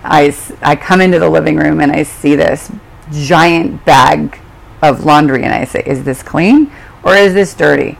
I, 0.03 0.35
I 0.61 0.75
come 0.75 1.01
into 1.01 1.19
the 1.19 1.29
living 1.29 1.57
room 1.57 1.79
and 1.79 1.91
I 1.91 2.03
see 2.03 2.35
this 2.35 2.71
giant 3.11 3.85
bag 3.85 4.39
of 4.81 5.05
laundry 5.05 5.43
and 5.43 5.53
I 5.53 5.65
say, 5.65 5.83
Is 5.85 6.03
this 6.03 6.23
clean 6.23 6.71
or 7.03 7.15
is 7.15 7.33
this 7.33 7.53
dirty? 7.53 7.97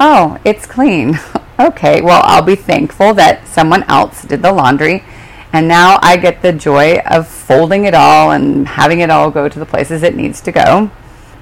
Oh, 0.00 0.38
it's 0.44 0.66
clean. 0.66 1.18
okay, 1.60 2.00
well, 2.00 2.22
I'll 2.24 2.42
be 2.42 2.56
thankful 2.56 3.14
that 3.14 3.46
someone 3.46 3.82
else 3.84 4.22
did 4.22 4.42
the 4.42 4.52
laundry. 4.52 5.04
And 5.52 5.68
now 5.68 5.98
I 6.00 6.16
get 6.16 6.40
the 6.40 6.52
joy 6.52 6.98
of 7.00 7.28
folding 7.28 7.84
it 7.84 7.92
all 7.92 8.30
and 8.30 8.66
having 8.66 9.00
it 9.00 9.10
all 9.10 9.30
go 9.30 9.50
to 9.50 9.58
the 9.58 9.66
places 9.66 10.02
it 10.02 10.16
needs 10.16 10.40
to 10.42 10.52
go. 10.52 10.90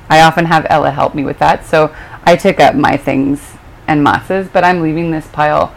I 0.09 0.23
often 0.23 0.47
have 0.47 0.67
Ella 0.69 0.91
help 0.91 1.15
me 1.15 1.23
with 1.23 1.39
that. 1.39 1.65
So 1.65 1.95
I 2.31 2.37
took 2.37 2.61
up 2.61 2.77
my 2.77 2.97
things 2.97 3.55
and 3.89 4.05
Mats's, 4.05 4.47
but 4.47 4.63
I'm 4.63 4.83
leaving 4.83 5.11
this 5.11 5.27
pile 5.27 5.75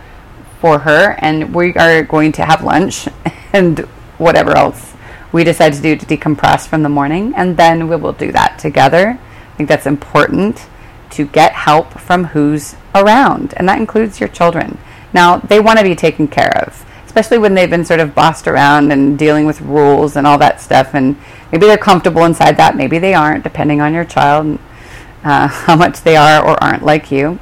for 0.62 0.78
her, 0.78 1.16
and 1.18 1.52
we 1.52 1.74
are 1.74 2.04
going 2.04 2.32
to 2.34 2.46
have 2.46 2.64
lunch 2.64 3.08
and 3.54 3.80
whatever 4.20 4.56
else 4.56 4.94
we 5.32 5.44
decide 5.44 5.74
to 5.74 5.82
do 5.82 5.96
to 5.96 6.06
decompress 6.06 6.68
from 6.68 6.84
the 6.84 6.90
morning, 6.90 7.34
and 7.36 7.58
then 7.58 7.88
we 7.88 7.96
will 7.96 8.14
do 8.14 8.32
that 8.34 8.60
together. 8.60 9.18
I 9.20 9.58
think 9.58 9.68
that's 9.68 9.88
important 9.88 10.68
to 11.10 11.26
get 11.26 11.54
help 11.54 12.00
from 12.00 12.26
who's 12.26 12.76
around, 12.94 13.56
and 13.58 13.68
that 13.68 13.80
includes 13.80 14.20
your 14.20 14.30
children. 14.30 14.78
Now, 15.12 15.38
they 15.38 15.60
want 15.60 15.80
to 15.80 15.84
be 15.84 15.96
taken 15.96 16.28
care 16.28 16.56
of, 16.68 16.86
especially 17.08 17.40
when 17.40 17.56
they've 17.56 17.68
been 17.68 17.84
sort 17.84 18.00
of 18.00 18.14
bossed 18.14 18.48
around 18.48 18.92
and 18.92 19.18
dealing 19.18 19.48
with 19.48 19.60
rules 19.62 20.16
and 20.16 20.28
all 20.28 20.38
that 20.38 20.62
stuff, 20.62 20.94
and 20.94 21.16
maybe 21.52 21.66
they're 21.66 21.80
comfortable 21.80 22.26
inside 22.26 22.58
that, 22.58 22.78
maybe 22.78 23.00
they 23.00 23.16
aren't, 23.16 23.44
depending 23.44 23.82
on 23.82 23.96
your 23.96 24.06
child, 24.06 24.60
uh, 25.24 25.48
how 25.66 25.76
much 25.76 26.02
they 26.02 26.16
are 26.16 26.46
or 26.46 26.62
aren't 26.64 26.84
like 26.84 27.12
you. 27.12 27.40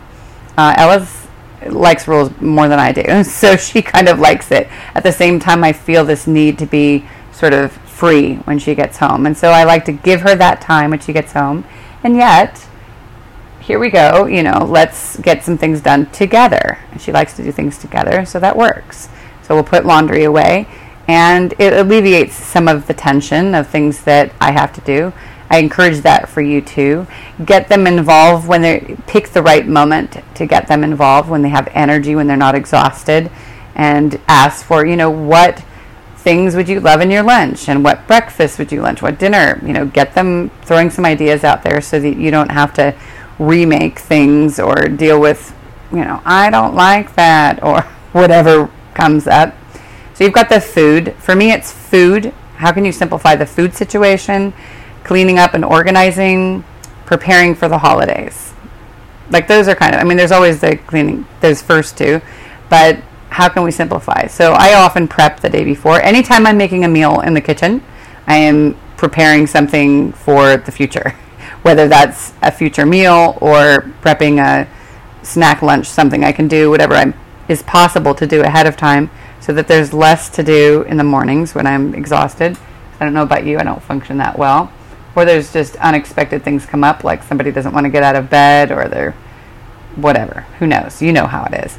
Uh, 0.57 0.73
Ella's 0.77 1.27
likes 1.67 2.07
rules 2.07 2.31
more 2.41 2.67
than 2.67 2.79
I 2.79 2.91
do. 2.91 3.23
So 3.23 3.55
she 3.55 3.81
kind 3.81 4.07
of 4.07 4.19
likes 4.19 4.51
it. 4.51 4.67
At 4.95 5.03
the 5.03 5.11
same 5.11 5.39
time, 5.39 5.63
I 5.63 5.73
feel 5.73 6.03
this 6.05 6.27
need 6.27 6.57
to 6.59 6.65
be 6.65 7.05
sort 7.31 7.53
of 7.53 7.71
free 7.71 8.35
when 8.35 8.59
she 8.59 8.75
gets 8.75 8.97
home. 8.97 9.25
And 9.25 9.37
so 9.37 9.49
I 9.49 9.63
like 9.63 9.85
to 9.85 9.91
give 9.91 10.21
her 10.21 10.35
that 10.35 10.61
time 10.61 10.89
when 10.89 10.99
she 10.99 11.13
gets 11.13 11.33
home. 11.33 11.65
And 12.03 12.15
yet, 12.15 12.67
here 13.59 13.77
we 13.77 13.89
go, 13.89 14.25
you 14.25 14.41
know, 14.43 14.65
let's 14.67 15.17
get 15.17 15.43
some 15.43 15.57
things 15.57 15.81
done 15.81 16.07
together. 16.07 16.79
She 16.99 17.11
likes 17.11 17.35
to 17.35 17.43
do 17.43 17.51
things 17.51 17.77
together, 17.77 18.25
so 18.25 18.39
that 18.39 18.57
works. 18.57 19.07
So 19.43 19.53
we'll 19.53 19.63
put 19.63 19.85
laundry 19.85 20.23
away 20.23 20.67
and 21.07 21.53
it 21.59 21.73
alleviates 21.73 22.35
some 22.35 22.67
of 22.67 22.87
the 22.87 22.93
tension 22.93 23.53
of 23.53 23.67
things 23.67 24.03
that 24.03 24.31
I 24.39 24.51
have 24.51 24.73
to 24.73 24.81
do. 24.81 25.13
I 25.51 25.57
encourage 25.57 25.99
that 26.03 26.29
for 26.29 26.41
you 26.41 26.61
too. 26.61 27.05
Get 27.43 27.67
them 27.67 27.85
involved 27.85 28.47
when 28.47 28.61
they 28.61 28.95
pick 29.05 29.29
the 29.29 29.43
right 29.43 29.67
moment 29.67 30.15
to 30.35 30.45
get 30.45 30.67
them 30.69 30.81
involved 30.81 31.29
when 31.29 31.41
they 31.41 31.49
have 31.49 31.67
energy, 31.73 32.15
when 32.15 32.25
they're 32.25 32.37
not 32.37 32.55
exhausted, 32.55 33.29
and 33.75 34.17
ask 34.29 34.65
for, 34.65 34.85
you 34.85 34.95
know, 34.95 35.09
what 35.09 35.61
things 36.15 36.55
would 36.55 36.69
you 36.69 36.79
love 36.79 37.01
in 37.01 37.11
your 37.11 37.23
lunch 37.23 37.67
and 37.67 37.83
what 37.83 38.07
breakfast 38.07 38.59
would 38.59 38.71
you 38.71 38.81
lunch, 38.81 39.01
what 39.01 39.19
dinner, 39.19 39.59
you 39.65 39.73
know, 39.73 39.85
get 39.85 40.13
them 40.13 40.49
throwing 40.61 40.89
some 40.89 41.03
ideas 41.03 41.43
out 41.43 41.63
there 41.63 41.81
so 41.81 41.99
that 41.99 42.15
you 42.15 42.31
don't 42.31 42.49
have 42.49 42.73
to 42.75 42.95
remake 43.37 43.99
things 43.99 44.57
or 44.57 44.87
deal 44.87 45.19
with, 45.19 45.53
you 45.91 46.05
know, 46.05 46.21
I 46.23 46.49
don't 46.49 46.75
like 46.75 47.13
that 47.15 47.61
or 47.61 47.81
whatever 48.13 48.69
comes 48.93 49.27
up. 49.27 49.53
So 50.13 50.23
you've 50.23 50.33
got 50.33 50.47
the 50.47 50.61
food. 50.61 51.13
For 51.15 51.35
me, 51.35 51.51
it's 51.51 51.73
food. 51.73 52.33
How 52.55 52.71
can 52.71 52.85
you 52.85 52.93
simplify 52.93 53.35
the 53.35 53.45
food 53.45 53.73
situation? 53.73 54.53
Cleaning 55.03 55.39
up 55.39 55.53
and 55.53 55.65
organizing, 55.65 56.63
preparing 57.05 57.55
for 57.55 57.67
the 57.67 57.77
holidays. 57.77 58.53
Like 59.29 59.47
those 59.47 59.67
are 59.67 59.75
kind 59.75 59.95
of, 59.95 60.01
I 60.01 60.03
mean, 60.03 60.17
there's 60.17 60.31
always 60.31 60.61
the 60.61 60.77
cleaning, 60.77 61.25
those 61.39 61.61
first 61.61 61.97
two, 61.97 62.21
but 62.69 62.97
how 63.29 63.49
can 63.49 63.63
we 63.63 63.71
simplify? 63.71 64.27
So 64.27 64.53
I 64.53 64.73
often 64.73 65.07
prep 65.07 65.39
the 65.39 65.49
day 65.49 65.63
before. 65.63 66.01
Anytime 66.01 66.45
I'm 66.45 66.57
making 66.57 66.83
a 66.83 66.87
meal 66.87 67.21
in 67.21 67.33
the 67.33 67.41
kitchen, 67.41 67.83
I 68.27 68.37
am 68.37 68.77
preparing 68.97 69.47
something 69.47 70.11
for 70.13 70.57
the 70.57 70.71
future, 70.71 71.09
whether 71.63 71.87
that's 71.87 72.33
a 72.41 72.51
future 72.51 72.85
meal 72.85 73.37
or 73.41 73.91
prepping 74.01 74.39
a 74.39 74.67
snack 75.23 75.61
lunch, 75.61 75.87
something 75.87 76.23
I 76.23 76.31
can 76.31 76.47
do, 76.47 76.69
whatever 76.69 76.95
I'm, 76.95 77.13
is 77.47 77.63
possible 77.63 78.13
to 78.15 78.27
do 78.27 78.41
ahead 78.41 78.67
of 78.67 78.77
time 78.77 79.09
so 79.39 79.53
that 79.53 79.67
there's 79.67 79.93
less 79.93 80.29
to 80.29 80.43
do 80.43 80.83
in 80.83 80.97
the 80.97 81.03
mornings 81.03 81.55
when 81.55 81.65
I'm 81.65 81.95
exhausted. 81.95 82.57
I 82.99 83.05
don't 83.05 83.13
know 83.13 83.23
about 83.23 83.45
you, 83.45 83.57
I 83.57 83.63
don't 83.63 83.81
function 83.81 84.17
that 84.17 84.37
well 84.37 84.71
or 85.15 85.25
there's 85.25 85.51
just 85.51 85.75
unexpected 85.77 86.43
things 86.43 86.65
come 86.65 86.83
up, 86.83 87.03
like 87.03 87.23
somebody 87.23 87.51
doesn't 87.51 87.73
want 87.73 87.85
to 87.85 87.89
get 87.89 88.03
out 88.03 88.15
of 88.15 88.29
bed 88.29 88.71
or 88.71 88.87
they're 88.87 89.15
whatever. 89.95 90.41
Who 90.59 90.67
knows? 90.67 91.01
You 91.01 91.11
know 91.11 91.27
how 91.27 91.45
it 91.45 91.65
is. 91.65 91.77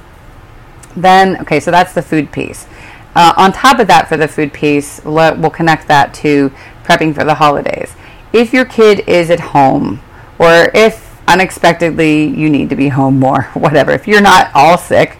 Then, 0.96 1.40
okay, 1.40 1.60
so 1.60 1.70
that's 1.70 1.94
the 1.94 2.02
food 2.02 2.32
piece. 2.32 2.66
Uh, 3.14 3.32
on 3.36 3.52
top 3.52 3.78
of 3.78 3.86
that, 3.88 4.08
for 4.08 4.16
the 4.16 4.28
food 4.28 4.52
piece, 4.52 5.00
we'll 5.04 5.50
connect 5.50 5.88
that 5.88 6.14
to 6.14 6.50
prepping 6.82 7.14
for 7.14 7.24
the 7.24 7.34
holidays. 7.34 7.94
If 8.32 8.52
your 8.52 8.64
kid 8.64 9.06
is 9.08 9.30
at 9.30 9.40
home, 9.40 10.02
or 10.38 10.70
if 10.74 11.20
unexpectedly 11.28 12.24
you 12.24 12.48
need 12.50 12.70
to 12.70 12.76
be 12.76 12.88
home 12.88 13.18
more, 13.18 13.42
whatever, 13.54 13.92
if 13.92 14.08
you're 14.08 14.22
not 14.22 14.50
all 14.54 14.78
sick 14.78 15.18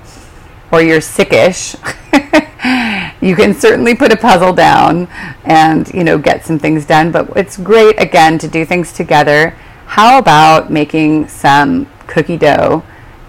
or 0.71 0.83
you're 0.83 1.01
sickish, 1.01 1.77
you 3.23 3.37
can 3.37 3.55
certainly 3.55 3.95
put 3.95 4.13
a 4.13 4.17
puzzle 4.17 4.53
down 4.53 5.07
and 5.45 5.89
you 5.95 6.03
know 6.03 6.19
get 6.19 6.45
some 6.45 6.59
things 6.59 6.85
done 6.85 7.13
but 7.13 7.31
it's 7.37 7.57
great 7.57 7.99
again 8.01 8.37
to 8.39 8.49
do 8.49 8.65
things 8.65 8.93
together. 8.93 9.51
How 9.87 10.19
about 10.19 10.71
making 10.71 11.29
some 11.29 11.87
cookie 12.07 12.37
dough 12.37 12.83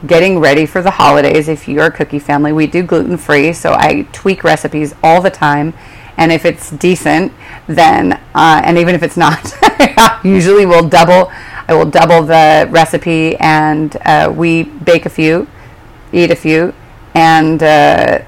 getting 0.07 0.39
ready 0.39 0.65
for 0.65 0.81
the 0.81 0.91
holidays? 0.91 1.47
If 1.47 1.67
you're 1.67 1.85
a 1.85 1.91
cookie 1.91 2.19
family 2.19 2.51
we 2.51 2.65
do 2.65 2.81
gluten 2.81 3.17
free 3.17 3.53
so 3.53 3.73
i 3.73 4.07
tweak 4.11 4.43
recipes 4.43 4.95
all 5.03 5.21
the 5.21 5.29
time 5.29 5.73
and 6.17 6.31
if 6.31 6.43
it's 6.43 6.71
decent 6.71 7.31
then 7.67 8.13
uh, 8.33 8.61
and 8.63 8.77
even 8.77 8.95
if 8.95 9.03
it's 9.03 9.17
not 9.17 9.53
usually 10.23 10.65
we'll 10.65 10.87
double 10.87 11.31
i 11.67 11.73
will 11.73 11.89
double 11.89 12.23
the 12.23 12.67
recipe 12.71 13.35
and 13.37 13.97
uh, 14.05 14.31
we 14.35 14.63
bake 14.63 15.05
a 15.05 15.09
few 15.09 15.47
eat 16.11 16.31
a 16.31 16.35
few 16.35 16.73
and 17.15 17.61
uh, 17.61 18.19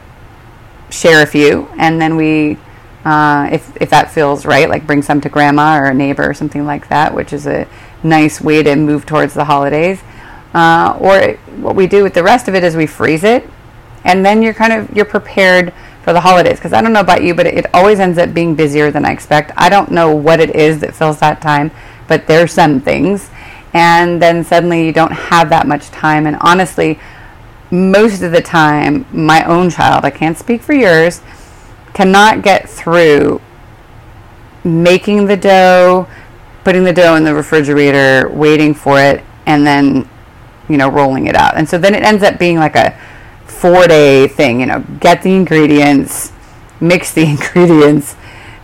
share 0.95 1.21
a 1.21 1.25
few, 1.25 1.67
and 1.77 2.01
then 2.01 2.15
we, 2.15 2.57
uh, 3.03 3.49
if 3.51 3.75
if 3.81 3.89
that 3.89 4.11
feels 4.11 4.45
right, 4.45 4.69
like 4.69 4.87
bring 4.87 5.01
some 5.01 5.21
to 5.21 5.29
grandma 5.29 5.77
or 5.77 5.85
a 5.85 5.93
neighbor 5.93 6.27
or 6.27 6.33
something 6.33 6.65
like 6.65 6.89
that, 6.89 7.13
which 7.13 7.33
is 7.33 7.45
a 7.45 7.67
nice 8.03 8.41
way 8.41 8.63
to 8.63 8.75
move 8.75 9.05
towards 9.05 9.33
the 9.33 9.45
holidays. 9.45 10.01
Uh, 10.53 10.97
or 11.01 11.33
what 11.61 11.75
we 11.75 11.85
do 11.85 12.01
with 12.01 12.13
the 12.13 12.23
rest 12.23 12.47
of 12.47 12.55
it 12.55 12.63
is 12.63 12.75
we 12.75 12.87
freeze 12.87 13.23
it, 13.23 13.47
and 14.03 14.25
then 14.25 14.41
you're 14.41 14.53
kind 14.53 14.73
of 14.73 14.89
you're 14.95 15.05
prepared 15.05 15.73
for 16.03 16.13
the 16.13 16.21
holidays. 16.21 16.57
Because 16.57 16.73
I 16.73 16.81
don't 16.81 16.93
know 16.93 17.01
about 17.01 17.23
you, 17.23 17.35
but 17.35 17.45
it, 17.45 17.55
it 17.55 17.65
always 17.73 17.99
ends 17.99 18.17
up 18.17 18.33
being 18.33 18.55
busier 18.55 18.89
than 18.89 19.05
I 19.05 19.11
expect. 19.11 19.51
I 19.57 19.69
don't 19.69 19.91
know 19.91 20.15
what 20.15 20.39
it 20.39 20.55
is 20.55 20.79
that 20.79 20.95
fills 20.95 21.19
that 21.19 21.41
time, 21.41 21.71
but 22.07 22.25
there's 22.25 22.53
some 22.53 22.79
things, 22.79 23.29
and 23.73 24.21
then 24.21 24.43
suddenly 24.43 24.85
you 24.85 24.93
don't 24.93 25.11
have 25.11 25.49
that 25.49 25.67
much 25.67 25.89
time. 25.91 26.25
And 26.25 26.37
honestly, 26.39 26.99
most 27.71 28.21
of 28.21 28.31
the 28.31 28.41
time, 28.41 29.05
my 29.11 29.43
own 29.43 29.69
child, 29.69 30.05
I 30.05 30.11
can't 30.11 30.37
speak 30.37 30.61
for 30.61 30.73
yours, 30.73 31.21
cannot 31.93 32.43
get 32.43 32.69
through 32.69 33.41
making 34.63 35.25
the 35.25 35.37
dough, 35.37 36.07
putting 36.63 36.83
the 36.83 36.93
dough 36.93 37.15
in 37.15 37.23
the 37.23 37.33
refrigerator, 37.33 38.29
waiting 38.29 38.73
for 38.73 38.99
it, 38.99 39.23
and 39.45 39.65
then, 39.65 40.09
you 40.67 40.77
know, 40.77 40.89
rolling 40.89 41.27
it 41.27 41.35
out. 41.35 41.55
And 41.55 41.67
so 41.67 41.77
then 41.77 41.93
it 41.93 42.03
ends 42.03 42.23
up 42.23 42.39
being 42.39 42.57
like 42.57 42.75
a 42.75 42.99
four 43.45 43.87
day 43.87 44.27
thing, 44.27 44.59
you 44.59 44.65
know, 44.65 44.83
get 44.99 45.21
the 45.21 45.33
ingredients, 45.33 46.31
mix 46.79 47.13
the 47.13 47.23
ingredients, 47.29 48.15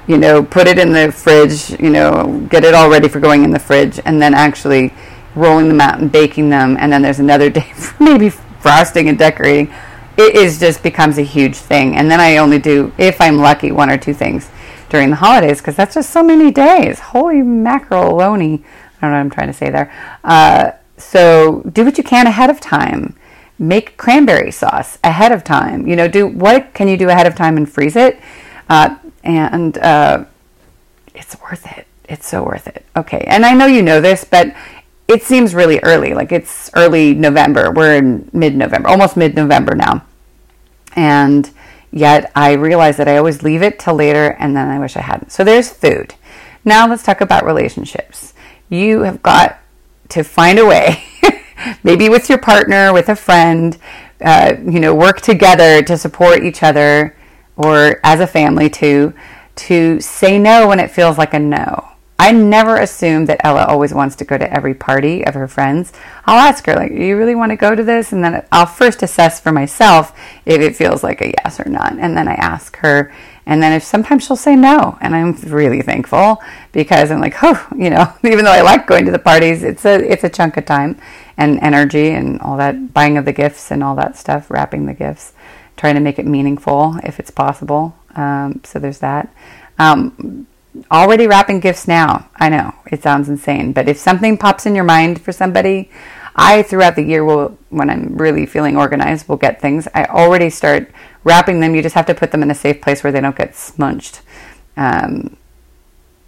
you 0.08 0.18
know, 0.18 0.44
put 0.44 0.68
it 0.68 0.78
in 0.78 0.92
the 0.92 1.12
fridge, 1.12 1.80
you 1.80 1.90
know, 1.90 2.46
get 2.50 2.64
it 2.64 2.74
all 2.74 2.90
ready 2.90 3.08
for 3.08 3.20
going 3.20 3.44
in 3.44 3.52
the 3.52 3.60
fridge, 3.60 4.00
and 4.06 4.22
then 4.22 4.34
actually 4.34 4.94
rolling 5.36 5.68
them 5.70 5.80
out 5.80 6.00
and 6.00 6.12
baking 6.12 6.50
them. 6.50 6.76
And 6.80 6.92
then 6.92 7.02
there's 7.02 7.20
another 7.20 7.50
day 7.60 7.72
for 7.74 8.04
maybe 8.04 8.32
frosting 8.62 9.10
and 9.10 9.18
decorating, 9.18 9.74
it 10.18 10.36
is 10.36 10.60
just 10.60 10.84
becomes 10.84 11.18
a 11.18 11.24
huge 11.24 11.56
thing. 11.56 11.96
And 11.96 12.10
then 12.10 12.20
I 12.20 12.38
only 12.38 12.60
do, 12.60 12.94
if 12.98 13.20
I'm 13.20 13.38
lucky, 13.38 13.72
one 13.72 13.90
or 13.90 13.98
two 13.98 14.14
things 14.14 14.50
during 14.90 15.10
the 15.10 15.16
holidays 15.16 15.60
because 15.60 15.76
that's 15.76 15.96
just 15.96 16.10
so 16.10 16.22
many 16.22 16.52
days. 16.52 17.00
Holy 17.00 17.42
macaroni! 17.42 18.64
I 19.02 19.08
don't 19.08 19.12
know 19.12 19.18
what 19.18 19.22
I'm 19.22 19.30
trying 19.30 19.48
to 19.48 19.54
say 19.54 19.70
there. 19.70 19.92
Uh, 20.24 20.72
so 20.98 21.64
do 21.72 21.86
what 21.86 21.98
you 21.98 22.04
can 22.04 22.28
ahead 22.28 22.50
of 22.50 22.60
time. 22.60 23.16
Make 23.58 23.98
cranberry 23.98 24.52
sauce 24.52 25.00
ahead 25.04 25.32
of 25.32 25.44
time. 25.44 25.88
You 25.88 25.96
know, 25.96 26.08
do 26.08 26.28
what 26.28 26.74
can 26.74 26.88
you 26.88 26.98
do 26.98 27.10
ahead 27.10 27.26
of 27.26 27.36
time 27.36 27.58
and 27.58 27.72
freeze 27.72 27.96
it, 27.96 28.20
uh, 28.70 28.98
and 29.24 29.78
uh, 29.78 30.26
it's 31.16 31.40
worth 31.42 31.66
it. 31.78 31.88
It's 32.10 32.28
so 32.28 32.44
worth 32.44 32.68
it. 32.68 32.86
Okay, 32.96 33.24
and 33.28 33.46
I 33.46 33.54
know 33.54 33.68
you 33.68 33.82
know 33.82 34.02
this, 34.02 34.26
but 34.26 34.54
it 35.12 35.24
seems 35.24 35.54
really 35.54 35.80
early. 35.84 36.14
Like 36.14 36.32
it's 36.32 36.70
early 36.74 37.14
November. 37.14 37.72
We're 37.72 37.96
in 37.96 38.30
mid 38.34 38.56
November, 38.56 38.90
almost 38.90 39.18
mid 39.18 39.36
November 39.36 39.76
now. 39.76 40.06
And 40.96 41.50
yet 41.92 42.32
I 42.36 42.54
realize 42.54 42.98
that 42.98 43.08
I 43.08 43.18
always 43.18 43.44
leave 43.44 43.62
it 43.62 43.80
till 43.80 43.96
later 43.96 44.36
and 44.40 44.56
then 44.56 44.70
I 44.70 44.80
wish 44.80 44.96
I 44.96 45.02
hadn't. 45.02 45.32
So 45.32 45.44
there's 45.44 45.70
food. 45.70 46.16
Now 46.64 46.88
let's 46.88 47.04
talk 47.04 47.22
about 47.22 47.46
relationships. 47.46 48.34
You 48.70 49.02
have 49.02 49.22
got 49.22 49.60
to 50.10 50.24
find 50.24 50.60
a 50.60 50.66
way, 50.66 51.04
maybe 51.84 52.10
with 52.10 52.30
your 52.30 52.38
partner, 52.38 52.94
with 52.94 53.10
a 53.10 53.16
friend, 53.16 53.78
uh, 54.24 54.56
you 54.64 54.80
know, 54.80 54.94
work 54.94 55.22
together 55.22 55.82
to 55.84 55.98
support 55.98 56.44
each 56.44 56.64
other 56.64 57.16
or 57.58 58.00
as 58.04 58.20
a 58.20 58.28
family 58.28 58.70
too, 58.70 59.14
to 59.56 60.00
say 60.00 60.40
no 60.40 60.68
when 60.68 60.80
it 60.80 60.92
feels 60.92 61.18
like 61.18 61.34
a 61.34 61.40
no. 61.40 61.91
I 62.22 62.32
never 62.32 62.78
assume 62.78 63.26
that 63.26 63.42
Ella 63.44 63.66
always 63.66 63.96
wants 63.96 64.16
to 64.18 64.26
go 64.26 64.38
to 64.38 64.54
every 64.54 64.76
party 64.76 65.26
of 65.26 65.34
her 65.34 65.48
friends. 65.48 65.92
I'll 66.26 66.38
ask 66.38 66.64
her, 66.68 66.76
like, 66.76 66.92
do 66.92 67.04
you 67.04 67.18
really 67.18 67.34
want 67.34 67.50
to 67.50 67.56
go 67.56 67.74
to 67.74 67.84
this? 67.84 68.12
And 68.12 68.24
then 68.24 68.46
I'll 68.52 68.68
first 68.68 69.02
assess 69.02 69.40
for 69.40 69.52
myself 69.52 70.16
if 70.46 70.62
it 70.62 70.76
feels 70.76 71.02
like 71.04 71.20
a 71.22 71.34
yes 71.44 71.60
or 71.60 71.68
not. 71.68 71.94
And 71.94 72.16
then 72.16 72.28
I 72.28 72.36
ask 72.36 72.78
her. 72.78 73.12
And 73.48 73.60
then 73.64 73.74
if 73.74 73.82
sometimes 73.82 74.24
she'll 74.24 74.36
say 74.36 74.56
no. 74.56 75.00
And 75.02 75.16
I'm 75.16 75.34
really 75.52 75.82
thankful 75.82 76.44
because 76.72 77.10
I'm 77.10 77.22
like, 77.22 77.42
oh, 77.42 77.68
you 77.76 77.90
know, 77.90 78.14
even 78.24 78.46
though 78.46 78.52
I 78.52 78.62
like 78.62 78.86
going 78.86 79.06
to 79.06 79.12
the 79.12 79.18
parties, 79.18 79.64
it's 79.64 79.84
a 79.84 79.96
it's 79.96 80.24
a 80.24 80.30
chunk 80.30 80.58
of 80.58 80.66
time 80.66 81.02
and 81.38 81.60
energy 81.64 82.12
and 82.12 82.40
all 82.42 82.56
that 82.58 82.94
buying 82.94 83.18
of 83.18 83.26
the 83.26 83.34
gifts 83.34 83.72
and 83.72 83.84
all 83.84 83.96
that 83.96 84.16
stuff, 84.16 84.52
wrapping 84.52 84.86
the 84.86 84.94
gifts, 84.94 85.34
trying 85.76 85.96
to 85.96 86.02
make 86.02 86.20
it 86.20 86.28
meaningful 86.28 86.98
if 87.04 87.20
it's 87.20 87.32
possible. 87.32 87.96
Um, 88.16 88.62
so 88.64 88.78
there's 88.78 89.00
that. 89.00 89.34
Um, 89.80 90.46
already 90.90 91.28
wrapping 91.28 91.60
gifts 91.60 91.88
now. 91.88 92.30
I 92.36 92.50
know 92.50 92.74
it 92.92 93.04
sounds 93.04 93.30
insane, 93.30 93.74
but 93.74 93.88
if 93.88 93.98
something 93.98 94.38
pops 94.38 94.66
in 94.66 94.76
your 94.76 94.84
mind 94.84 95.22
for 95.22 95.32
somebody, 95.32 95.90
I 96.36 96.64
throughout 96.64 96.96
the 96.96 97.04
year 97.04 97.26
will, 97.26 97.58
when 97.70 97.90
I'm 97.90 98.16
really 98.18 98.46
feeling 98.46 98.78
organized, 98.78 99.28
will 99.28 99.38
get 99.38 99.62
things. 99.62 99.88
I 99.94 100.06
already 100.06 100.50
start 100.50 100.92
wrapping 101.24 101.60
them. 101.60 101.76
You 101.76 101.82
just 101.82 101.96
have 101.96 102.06
to 102.06 102.16
put 102.16 102.32
them 102.32 102.42
in 102.44 102.52
a 102.52 102.56
safe 102.56 102.82
place 102.82 103.04
where 103.04 103.12
they 103.12 103.20
don't 103.20 103.36
get 103.36 103.56
smudged. 103.56 104.22
Um, 104.78 105.38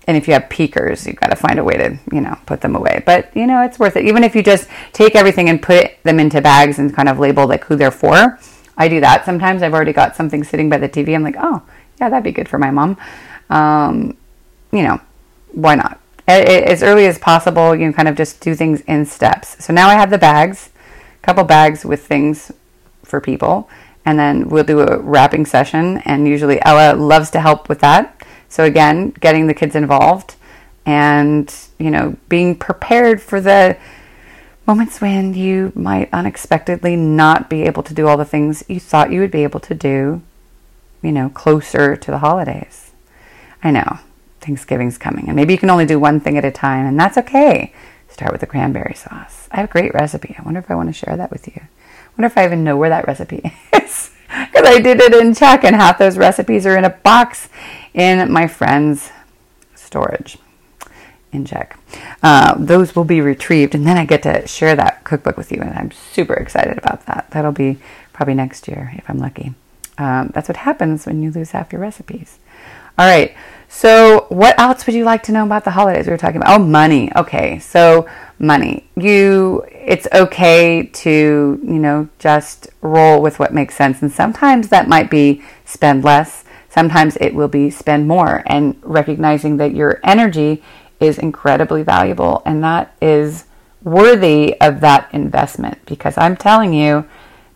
and 0.06 0.18
if 0.18 0.28
you 0.28 0.34
have 0.34 0.50
peekers, 0.50 1.08
you've 1.08 1.16
got 1.16 1.30
to 1.30 1.36
find 1.36 1.58
a 1.60 1.64
way 1.64 1.78
to, 1.78 1.98
you 2.12 2.20
know, 2.20 2.38
put 2.46 2.60
them 2.60 2.76
away. 2.76 3.02
But, 3.06 3.36
you 3.36 3.48
know, 3.48 3.62
it's 3.62 3.80
worth 3.80 3.96
it. 3.96 4.06
Even 4.06 4.26
if 4.26 4.36
you 4.36 4.44
just 4.44 4.68
take 4.92 5.16
everything 5.16 5.50
and 5.50 5.62
put 5.62 5.92
them 6.04 6.20
into 6.20 6.42
bags 6.42 6.78
and 6.78 6.94
kind 6.94 7.08
of 7.08 7.20
label 7.20 7.48
like 7.48 7.64
who 7.66 7.78
they're 7.78 7.92
for. 7.92 8.38
I 8.78 8.88
do 8.90 9.00
that. 9.00 9.24
Sometimes 9.24 9.62
I've 9.62 9.74
already 9.74 9.94
got 9.94 10.16
something 10.16 10.44
sitting 10.44 10.70
by 10.70 10.78
the 10.78 10.90
TV. 10.90 11.16
I'm 11.16 11.24
like, 11.24 11.38
oh, 11.40 11.62
yeah, 12.02 12.10
that'd 12.10 12.24
be 12.24 12.32
good 12.32 12.50
for 12.50 12.58
my 12.58 12.72
mom. 12.72 12.98
Um, 13.50 14.18
you 14.74 14.84
know, 14.84 15.00
why 15.51 15.75
not? 15.75 16.00
As 16.27 16.82
early 16.82 17.06
as 17.06 17.20
possible, 17.20 17.75
you 17.75 17.86
can 17.86 17.94
kind 17.94 18.08
of 18.08 18.15
just 18.15 18.42
do 18.42 18.56
things 18.56 18.82
in 18.82 19.06
steps. 19.06 19.63
So 19.63 19.72
now 19.72 19.88
I 19.88 19.94
have 19.94 20.10
the 20.10 20.18
bags, 20.18 20.70
a 21.22 21.25
couple 21.25 21.44
bags 21.44 21.86
with 21.86 22.08
things 22.08 22.51
for 23.03 23.22
people, 23.22 23.70
and 24.06 24.18
then 24.18 24.50
we'll 24.50 24.63
do 24.63 24.80
a 24.80 24.98
wrapping 25.00 25.46
session. 25.46 26.00
And 26.06 26.27
usually 26.27 26.63
Ella 26.63 26.96
loves 26.96 27.30
to 27.32 27.39
help 27.39 27.70
with 27.70 27.80
that. 27.82 28.25
So 28.50 28.63
again, 28.63 29.12
getting 29.20 29.48
the 29.48 29.53
kids 29.53 29.75
involved 29.75 30.36
and, 30.86 31.53
you 31.77 31.92
know, 31.92 32.15
being 32.30 32.56
prepared 32.56 33.22
for 33.22 33.39
the 33.39 33.77
moments 34.65 35.01
when 35.01 35.34
you 35.34 35.74
might 35.75 36.10
unexpectedly 36.13 36.96
not 36.96 37.50
be 37.50 37.63
able 37.63 37.84
to 37.84 37.94
do 37.94 38.08
all 38.08 38.18
the 38.18 38.25
things 38.25 38.63
you 38.70 38.80
thought 38.80 39.12
you 39.12 39.20
would 39.20 39.32
be 39.32 39.44
able 39.44 39.60
to 39.60 39.75
do, 39.75 40.22
you 41.01 41.12
know, 41.12 41.30
closer 41.30 41.98
to 41.98 42.12
the 42.12 42.20
holidays. 42.20 42.92
I 43.62 43.72
know 43.72 44.00
Thanksgiving's 44.44 44.98
coming, 44.98 45.28
and 45.28 45.36
maybe 45.36 45.54
you 45.54 45.60
can 45.60 45.70
only 45.70 45.86
do 45.86 46.00
one 46.00 46.20
thing 46.20 46.38
at 46.38 46.46
a 46.46 46.52
time, 46.52 46.86
and 46.86 47.00
that's 47.00 47.18
okay. 47.18 47.74
Start 48.10 48.32
with 48.32 48.42
the 48.42 48.48
cranberry 48.48 48.94
sauce. 48.94 49.48
I 49.52 49.58
have 49.58 49.70
a 49.70 49.72
great 49.72 49.94
recipe. 49.94 50.36
I 50.38 50.44
wonder 50.44 50.60
if 50.60 50.70
I 50.70 50.76
want 50.76 50.90
to 50.90 50.94
share 50.94 51.18
that 51.18 51.32
with 51.32 51.48
you. 51.48 51.54
I 51.58 52.10
wonder 52.18 52.28
if 52.28 52.38
I 52.38 52.46
even 52.46 52.64
know 52.64 52.78
where 52.78 52.90
that 52.90 53.08
recipe 53.08 53.42
is. 53.74 54.12
Because 54.28 54.68
I 54.68 54.80
did 54.80 55.00
it 55.00 55.14
in 55.14 55.34
Czech, 55.34 55.64
and 55.64 55.76
half 55.76 55.98
those 55.98 56.18
recipes 56.18 56.66
are 56.66 56.78
in 56.78 56.86
a 56.86 56.90
box 56.90 57.50
in 57.94 58.32
my 58.32 58.48
friend's 58.48 59.12
storage 59.76 60.38
in 61.32 61.46
Czech. 61.46 61.78
Uh, 62.22 62.56
those 62.58 62.96
will 62.96 63.04
be 63.04 63.22
retrieved, 63.22 63.76
and 63.76 63.86
then 63.86 63.98
I 63.98 64.06
get 64.06 64.24
to 64.24 64.48
share 64.48 64.76
that 64.76 65.04
cookbook 65.04 65.38
with 65.38 65.52
you, 65.52 65.62
and 65.62 65.74
I'm 65.74 65.92
super 65.92 66.34
excited 66.34 66.78
about 66.78 67.06
that. 67.06 67.28
That'll 67.32 67.52
be 67.52 67.80
probably 68.12 68.36
next 68.36 68.68
year 68.68 68.92
if 68.96 69.10
I'm 69.10 69.20
lucky. 69.20 69.54
Um, 69.98 70.32
that's 70.34 70.50
what 70.50 70.58
happens 70.58 71.06
when 71.06 71.22
you 71.22 71.32
lose 71.32 71.52
half 71.52 71.72
your 71.72 71.82
recipes. 71.82 72.40
All 72.98 73.08
right. 73.08 73.36
So, 73.75 74.27
what 74.30 74.58
else 74.60 74.86
would 74.86 74.94
you 74.94 75.03
like 75.03 75.24
to 75.24 75.32
know 75.32 75.44
about 75.44 75.63
the 75.63 75.72
holidays 75.72 76.06
we 76.06 76.12
were 76.12 76.18
talking 76.18 76.38
about? 76.38 76.62
Oh, 76.62 76.63
money. 76.63 77.12
Okay. 77.15 77.58
So, 77.58 78.08
money. 78.38 78.88
You 78.96 79.65
it's 79.72 80.08
okay 80.13 80.84
to, 80.84 81.60
you 81.62 81.80
know, 81.80 82.08
just 82.19 82.69
roll 82.82 83.19
with 83.19 83.39
what 83.39 83.52
makes 83.52 83.76
sense 83.76 84.04
and 84.04 84.12
sometimes 84.12 84.69
that 84.69 84.88
might 84.88 85.10
be 85.10 85.41
spend 85.65 86.04
less. 86.04 86.45
Sometimes 86.69 87.17
it 87.17 87.34
will 87.34 87.48
be 87.48 87.71
spend 87.71 88.08
more 88.08 88.43
and 88.45 88.78
recognizing 88.84 89.58
that 89.58 89.74
your 89.74 90.00
energy 90.04 90.62
is 91.00 91.17
incredibly 91.17 91.82
valuable 91.82 92.43
and 92.45 92.63
that 92.63 92.95
is 93.02 93.45
worthy 93.82 94.56
of 94.62 94.82
that 94.82 95.10
investment 95.12 95.84
because 95.88 96.15
I'm 96.15 96.38
telling 96.38 96.74
you, 96.74 97.06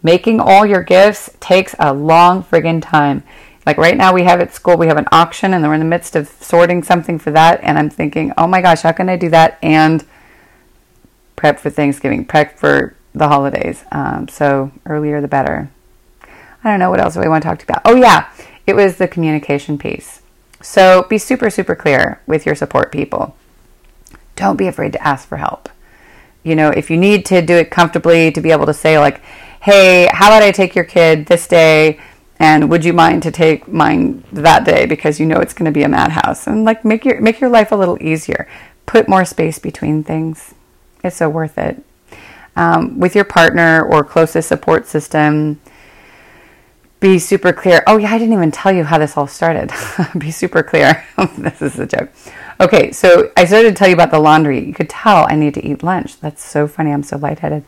making 0.01 0.39
all 0.39 0.65
your 0.65 0.83
gifts 0.83 1.29
takes 1.39 1.75
a 1.79 1.93
long 1.93 2.43
friggin' 2.43 2.81
time. 2.81 3.23
Like 3.67 3.77
right 3.77 3.97
now, 3.97 4.13
we 4.13 4.23
have 4.23 4.39
at 4.39 4.53
school, 4.53 4.77
we 4.77 4.87
have 4.87 4.95
an 4.95 5.09
auction, 5.11 5.53
and 5.53 5.61
we're 5.61 5.73
in 5.73 5.81
the 5.81 5.85
midst 5.85 6.15
of 6.15 6.29
sorting 6.29 6.83
something 6.83 7.19
for 7.19 7.31
that. 7.31 7.59
And 7.61 7.77
I'm 7.77 7.89
thinking, 7.89 8.31
oh 8.37 8.47
my 8.47 8.61
gosh, 8.61 8.83
how 8.83 8.93
can 8.93 9.09
I 9.09 9.17
do 9.17 9.27
that 9.31 9.59
and 9.61 10.05
prep 11.35 11.59
for 11.59 11.69
Thanksgiving, 11.69 12.23
prep 12.23 12.57
for 12.57 12.95
the 13.13 13.27
holidays? 13.27 13.83
Um, 13.91 14.29
so 14.29 14.71
earlier 14.85 15.19
the 15.19 15.27
better. 15.27 15.69
I 16.63 16.71
don't 16.71 16.79
know 16.79 16.89
what 16.89 17.01
else 17.01 17.15
do 17.15 17.19
we 17.19 17.27
want 17.27 17.43
to 17.43 17.49
talk 17.49 17.61
about. 17.61 17.81
Oh 17.83 17.95
yeah, 17.95 18.29
it 18.65 18.73
was 18.73 18.95
the 18.95 19.07
communication 19.07 19.77
piece. 19.77 20.21
So 20.61 21.05
be 21.09 21.17
super, 21.17 21.49
super 21.49 21.75
clear 21.75 22.21
with 22.25 22.45
your 22.45 22.55
support 22.55 22.89
people. 22.89 23.35
Don't 24.37 24.55
be 24.55 24.67
afraid 24.67 24.93
to 24.93 25.05
ask 25.05 25.27
for 25.27 25.35
help. 25.35 25.67
You 26.41 26.55
know, 26.55 26.69
if 26.69 26.89
you 26.89 26.95
need 26.95 27.25
to 27.25 27.41
do 27.41 27.55
it 27.55 27.69
comfortably, 27.69 28.31
to 28.31 28.39
be 28.39 28.51
able 28.51 28.67
to 28.67 28.73
say 28.73 28.97
like, 28.97 29.21
"Hey, 29.59 30.07
how 30.13 30.29
about 30.29 30.41
I 30.41 30.51
take 30.51 30.73
your 30.73 30.85
kid 30.85 31.25
this 31.25 31.49
day?" 31.49 31.99
And 32.39 32.69
would 32.69 32.85
you 32.85 32.93
mind 32.93 33.23
to 33.23 33.31
take 33.31 33.67
mine 33.67 34.23
that 34.31 34.63
day? 34.63 34.85
Because 34.85 35.19
you 35.19 35.25
know 35.25 35.37
it's 35.37 35.53
going 35.53 35.65
to 35.65 35.71
be 35.71 35.83
a 35.83 35.89
madhouse. 35.89 36.47
And 36.47 36.65
like 36.65 36.85
make 36.85 37.05
your 37.05 37.19
make 37.21 37.39
your 37.39 37.49
life 37.49 37.71
a 37.71 37.75
little 37.75 38.01
easier. 38.01 38.47
Put 38.85 39.09
more 39.09 39.25
space 39.25 39.59
between 39.59 40.03
things. 40.03 40.53
It's 41.03 41.17
so 41.17 41.29
worth 41.29 41.57
it. 41.57 41.83
Um, 42.55 42.99
with 42.99 43.15
your 43.15 43.25
partner 43.25 43.83
or 43.83 44.03
closest 44.03 44.47
support 44.47 44.87
system 44.87 45.59
be 46.99 47.19
super 47.19 47.53
clear. 47.53 47.83
Oh 47.85 47.97
yeah 47.97 48.11
i 48.11 48.17
didn't 48.17 48.33
even 48.33 48.51
tell 48.51 48.71
you 48.71 48.83
how 48.83 48.97
this 48.97 49.15
all 49.17 49.27
started. 49.27 49.71
Be 50.17 50.31
super 50.31 50.63
clear. 50.63 51.05
This 51.37 51.61
is 51.61 51.79
a 51.79 51.85
joke. 51.85 52.09
Okay 52.59 52.91
so 52.91 53.31
i 53.37 53.45
started 53.45 53.69
to 53.69 53.75
tell 53.75 53.87
you 53.87 53.93
about 53.93 54.11
the 54.11 54.19
laundry. 54.19 54.65
You 54.65 54.73
could 54.73 54.89
tell 54.89 55.27
i 55.29 55.35
need 55.35 55.53
to 55.55 55.65
eat 55.65 55.83
lunch. 55.83 56.19
That's 56.19 56.43
so 56.43 56.67
funny. 56.67 56.91
I'm 56.91 57.03
so 57.03 57.17
lightheaded. 57.17 57.65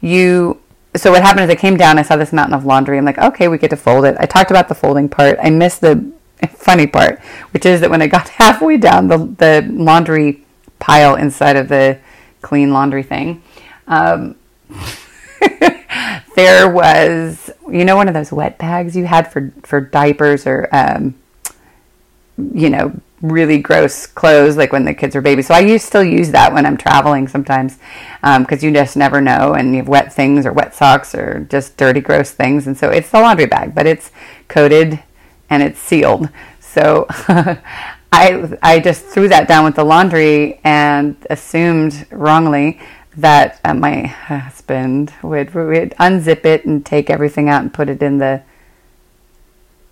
You 0.00 0.60
so 0.96 1.10
what 1.10 1.22
happened 1.22 1.44
is 1.44 1.50
I 1.50 1.54
came 1.54 1.76
down, 1.76 1.98
I 1.98 2.02
saw 2.02 2.16
this 2.16 2.32
mountain 2.32 2.54
of 2.54 2.64
laundry. 2.64 2.98
I'm 2.98 3.04
like, 3.04 3.18
okay, 3.18 3.48
we 3.48 3.58
get 3.58 3.70
to 3.70 3.76
fold 3.76 4.04
it. 4.04 4.16
I 4.18 4.26
talked 4.26 4.50
about 4.50 4.68
the 4.68 4.74
folding 4.74 5.08
part. 5.08 5.38
I 5.42 5.50
missed 5.50 5.80
the 5.80 6.12
funny 6.48 6.86
part, 6.86 7.20
which 7.52 7.66
is 7.66 7.80
that 7.80 7.90
when 7.90 8.02
I 8.02 8.06
got 8.18 8.28
halfway 8.28 8.76
down 8.76 9.08
the, 9.08 9.18
the 9.18 9.68
laundry 9.70 10.44
pile 10.78 11.14
inside 11.16 11.56
of 11.56 11.68
the 11.68 11.98
clean 12.40 12.72
laundry 12.72 13.02
thing, 13.02 13.42
um, 13.86 14.36
there 16.36 16.68
was, 16.68 17.50
you 17.70 17.84
know, 17.84 17.96
one 17.96 18.08
of 18.08 18.14
those 18.14 18.32
wet 18.32 18.58
bags 18.58 18.96
you 18.96 19.04
had 19.04 19.30
for, 19.30 19.52
for 19.62 19.80
diapers 19.80 20.46
or, 20.46 20.68
um, 20.72 21.14
you 22.36 22.70
know, 22.70 22.98
really 23.20 23.58
gross 23.58 24.06
clothes, 24.06 24.56
like 24.56 24.72
when 24.72 24.84
the 24.84 24.94
kids 24.94 25.16
are 25.16 25.20
babies. 25.20 25.48
So 25.48 25.54
I 25.54 25.60
use, 25.60 25.82
still 25.82 26.04
use 26.04 26.30
that 26.30 26.52
when 26.52 26.64
I'm 26.66 26.76
traveling 26.76 27.28
sometimes 27.28 27.78
because 28.20 28.62
um, 28.62 28.66
you 28.66 28.72
just 28.72 28.96
never 28.96 29.20
know, 29.20 29.54
and 29.54 29.72
you 29.72 29.78
have 29.78 29.88
wet 29.88 30.12
things 30.12 30.46
or 30.46 30.52
wet 30.52 30.74
socks 30.74 31.14
or 31.14 31.46
just 31.50 31.76
dirty, 31.76 32.00
gross 32.00 32.30
things. 32.30 32.66
And 32.66 32.76
so 32.76 32.90
it's 32.90 33.10
the 33.10 33.20
laundry 33.20 33.46
bag, 33.46 33.74
but 33.74 33.86
it's 33.86 34.10
coated 34.48 35.00
and 35.50 35.62
it's 35.62 35.80
sealed. 35.80 36.28
So 36.60 37.06
I 38.12 38.56
I 38.62 38.80
just 38.80 39.04
threw 39.06 39.28
that 39.28 39.48
down 39.48 39.64
with 39.64 39.74
the 39.74 39.84
laundry 39.84 40.60
and 40.64 41.16
assumed 41.30 42.06
wrongly 42.10 42.80
that 43.16 43.60
uh, 43.64 43.74
my 43.74 44.06
husband 44.06 45.12
would, 45.22 45.52
would 45.52 45.90
unzip 45.98 46.44
it 46.44 46.64
and 46.64 46.86
take 46.86 47.10
everything 47.10 47.48
out 47.48 47.62
and 47.62 47.74
put 47.74 47.88
it 47.88 48.02
in 48.02 48.18
the 48.18 48.42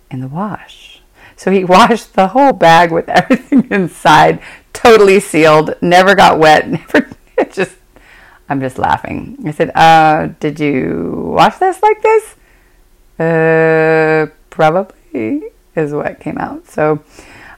in 0.09 0.21
the 0.21 0.27
wash. 0.27 0.96
So 1.37 1.51
he 1.51 1.63
washed 1.75 2.13
the 2.13 2.27
whole 2.27 2.51
bag 2.51 2.91
with 2.91 3.07
everything 3.07 3.67
inside, 3.71 4.41
totally 4.73 5.21
sealed, 5.21 5.75
never 5.81 6.15
got 6.15 6.39
wet, 6.39 6.67
never 6.69 7.09
just 7.51 7.77
I'm 8.49 8.61
just 8.61 8.77
laughing. 8.77 9.37
I 9.45 9.51
said, 9.51 9.71
uh, 9.75 10.27
did 10.39 10.59
you 10.59 11.33
wash 11.35 11.57
this 11.57 11.81
like 11.83 12.01
this? 12.01 12.35
Uh, 13.19 14.31
probably 14.49 15.51
is 15.75 15.93
what 15.93 16.19
came 16.19 16.37
out. 16.37 16.67
So 16.67 17.03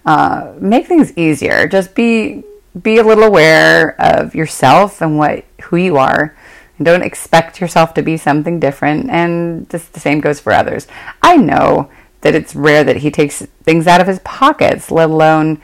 uh, 0.05 0.53
make 0.59 0.87
things 0.87 1.15
easier. 1.17 1.67
Just 1.67 1.95
be 1.95 2.43
be 2.81 2.97
a 2.97 3.03
little 3.03 3.23
aware 3.23 3.99
of 3.99 4.35
yourself 4.35 5.01
and 5.01 5.17
what 5.17 5.45
who 5.63 5.77
you 5.77 5.97
are. 5.97 6.35
And 6.77 6.85
don't 6.85 7.03
expect 7.03 7.59
yourself 7.61 7.93
to 7.95 8.01
be 8.01 8.17
something 8.17 8.59
different. 8.59 9.09
And 9.09 9.67
this, 9.69 9.85
the 9.87 9.99
same 9.99 10.21
goes 10.21 10.39
for 10.39 10.53
others. 10.53 10.87
I 11.21 11.35
know 11.35 11.89
that 12.21 12.35
it's 12.35 12.55
rare 12.55 12.83
that 12.83 12.97
he 12.97 13.11
takes 13.11 13.41
things 13.63 13.87
out 13.87 14.01
of 14.01 14.07
his 14.07 14.19
pockets, 14.19 14.91
let 14.91 15.09
alone 15.09 15.61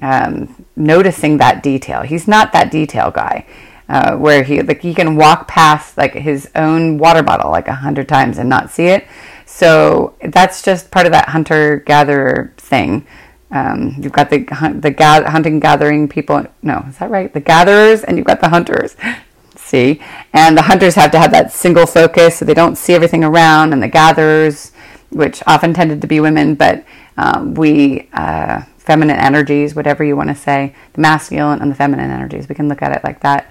um, 0.00 0.66
noticing 0.76 1.38
that 1.38 1.62
detail. 1.62 2.02
He's 2.02 2.28
not 2.28 2.52
that 2.52 2.70
detail 2.70 3.10
guy. 3.10 3.46
Uh, 3.90 4.14
where 4.18 4.42
he 4.42 4.60
like 4.60 4.82
he 4.82 4.92
can 4.92 5.16
walk 5.16 5.48
past 5.48 5.96
like 5.96 6.12
his 6.12 6.50
own 6.54 6.98
water 6.98 7.22
bottle 7.22 7.50
like 7.50 7.68
a 7.68 7.74
hundred 7.74 8.06
times 8.06 8.36
and 8.36 8.46
not 8.46 8.70
see 8.70 8.84
it. 8.88 9.06
So 9.46 10.14
that's 10.22 10.60
just 10.62 10.90
part 10.90 11.06
of 11.06 11.12
that 11.12 11.30
hunter 11.30 11.78
gatherer 11.86 12.52
thing. 12.58 13.06
um, 13.50 13.94
you've 13.98 14.12
got 14.12 14.28
the 14.28 14.40
the 14.78 14.90
ga- 14.90 15.24
hunting 15.30 15.58
gathering 15.58 16.06
people. 16.06 16.44
No, 16.62 16.84
is 16.86 16.98
that 16.98 17.08
right? 17.10 17.32
The 17.32 17.40
gatherers 17.40 18.04
and 18.04 18.18
you've 18.18 18.26
got 18.26 18.40
the 18.42 18.50
hunters. 18.50 18.94
See, 19.56 20.00
and 20.34 20.56
the 20.56 20.62
hunters 20.62 20.94
have 20.94 21.10
to 21.12 21.18
have 21.18 21.30
that 21.32 21.52
single 21.52 21.86
focus, 21.86 22.36
so 22.38 22.44
they 22.44 22.54
don't 22.54 22.76
see 22.76 22.92
everything 22.94 23.24
around. 23.24 23.72
And 23.72 23.82
the 23.82 23.88
gatherers, 23.88 24.72
which 25.10 25.42
often 25.46 25.74
tended 25.74 26.00
to 26.00 26.06
be 26.06 26.20
women, 26.20 26.54
but 26.54 26.84
um, 27.16 27.54
we 27.54 28.08
uh, 28.12 28.62
feminine 28.76 29.18
energies, 29.18 29.74
whatever 29.74 30.04
you 30.04 30.16
want 30.16 30.28
to 30.28 30.34
say, 30.34 30.74
the 30.94 31.00
masculine 31.00 31.60
and 31.60 31.70
the 31.70 31.74
feminine 31.74 32.10
energies. 32.10 32.48
We 32.48 32.54
can 32.54 32.68
look 32.68 32.82
at 32.82 32.96
it 32.96 33.04
like 33.04 33.20
that. 33.20 33.50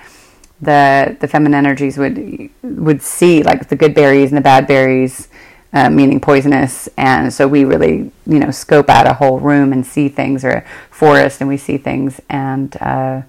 The 0.61 1.15
the 1.19 1.27
feminine 1.27 1.53
energies 1.53 1.97
would 1.97 2.49
would 2.63 3.01
see 3.01 3.43
like 3.43 3.69
the 3.69 3.75
good 3.75 3.93
berries 3.93 4.31
and 4.31 4.37
the 4.37 4.41
bad 4.41 4.67
berries 4.67 5.27
uh, 5.73 5.89
meaning 5.89 6.19
poisonous. 6.19 6.89
And 6.97 7.33
so 7.33 7.47
we 7.47 7.65
really, 7.65 8.11
you 8.25 8.39
know, 8.39 8.51
scope 8.51 8.89
out 8.89 9.05
a 9.07 9.13
whole 9.13 9.39
room 9.39 9.73
and 9.73 9.85
see 9.85 10.09
things 10.09 10.43
or 10.43 10.49
a 10.49 10.65
forest 10.89 11.41
and 11.41 11.47
we 11.47 11.57
see 11.57 11.77
things. 11.77 12.21
And 12.29 12.75
uh, 12.81 13.21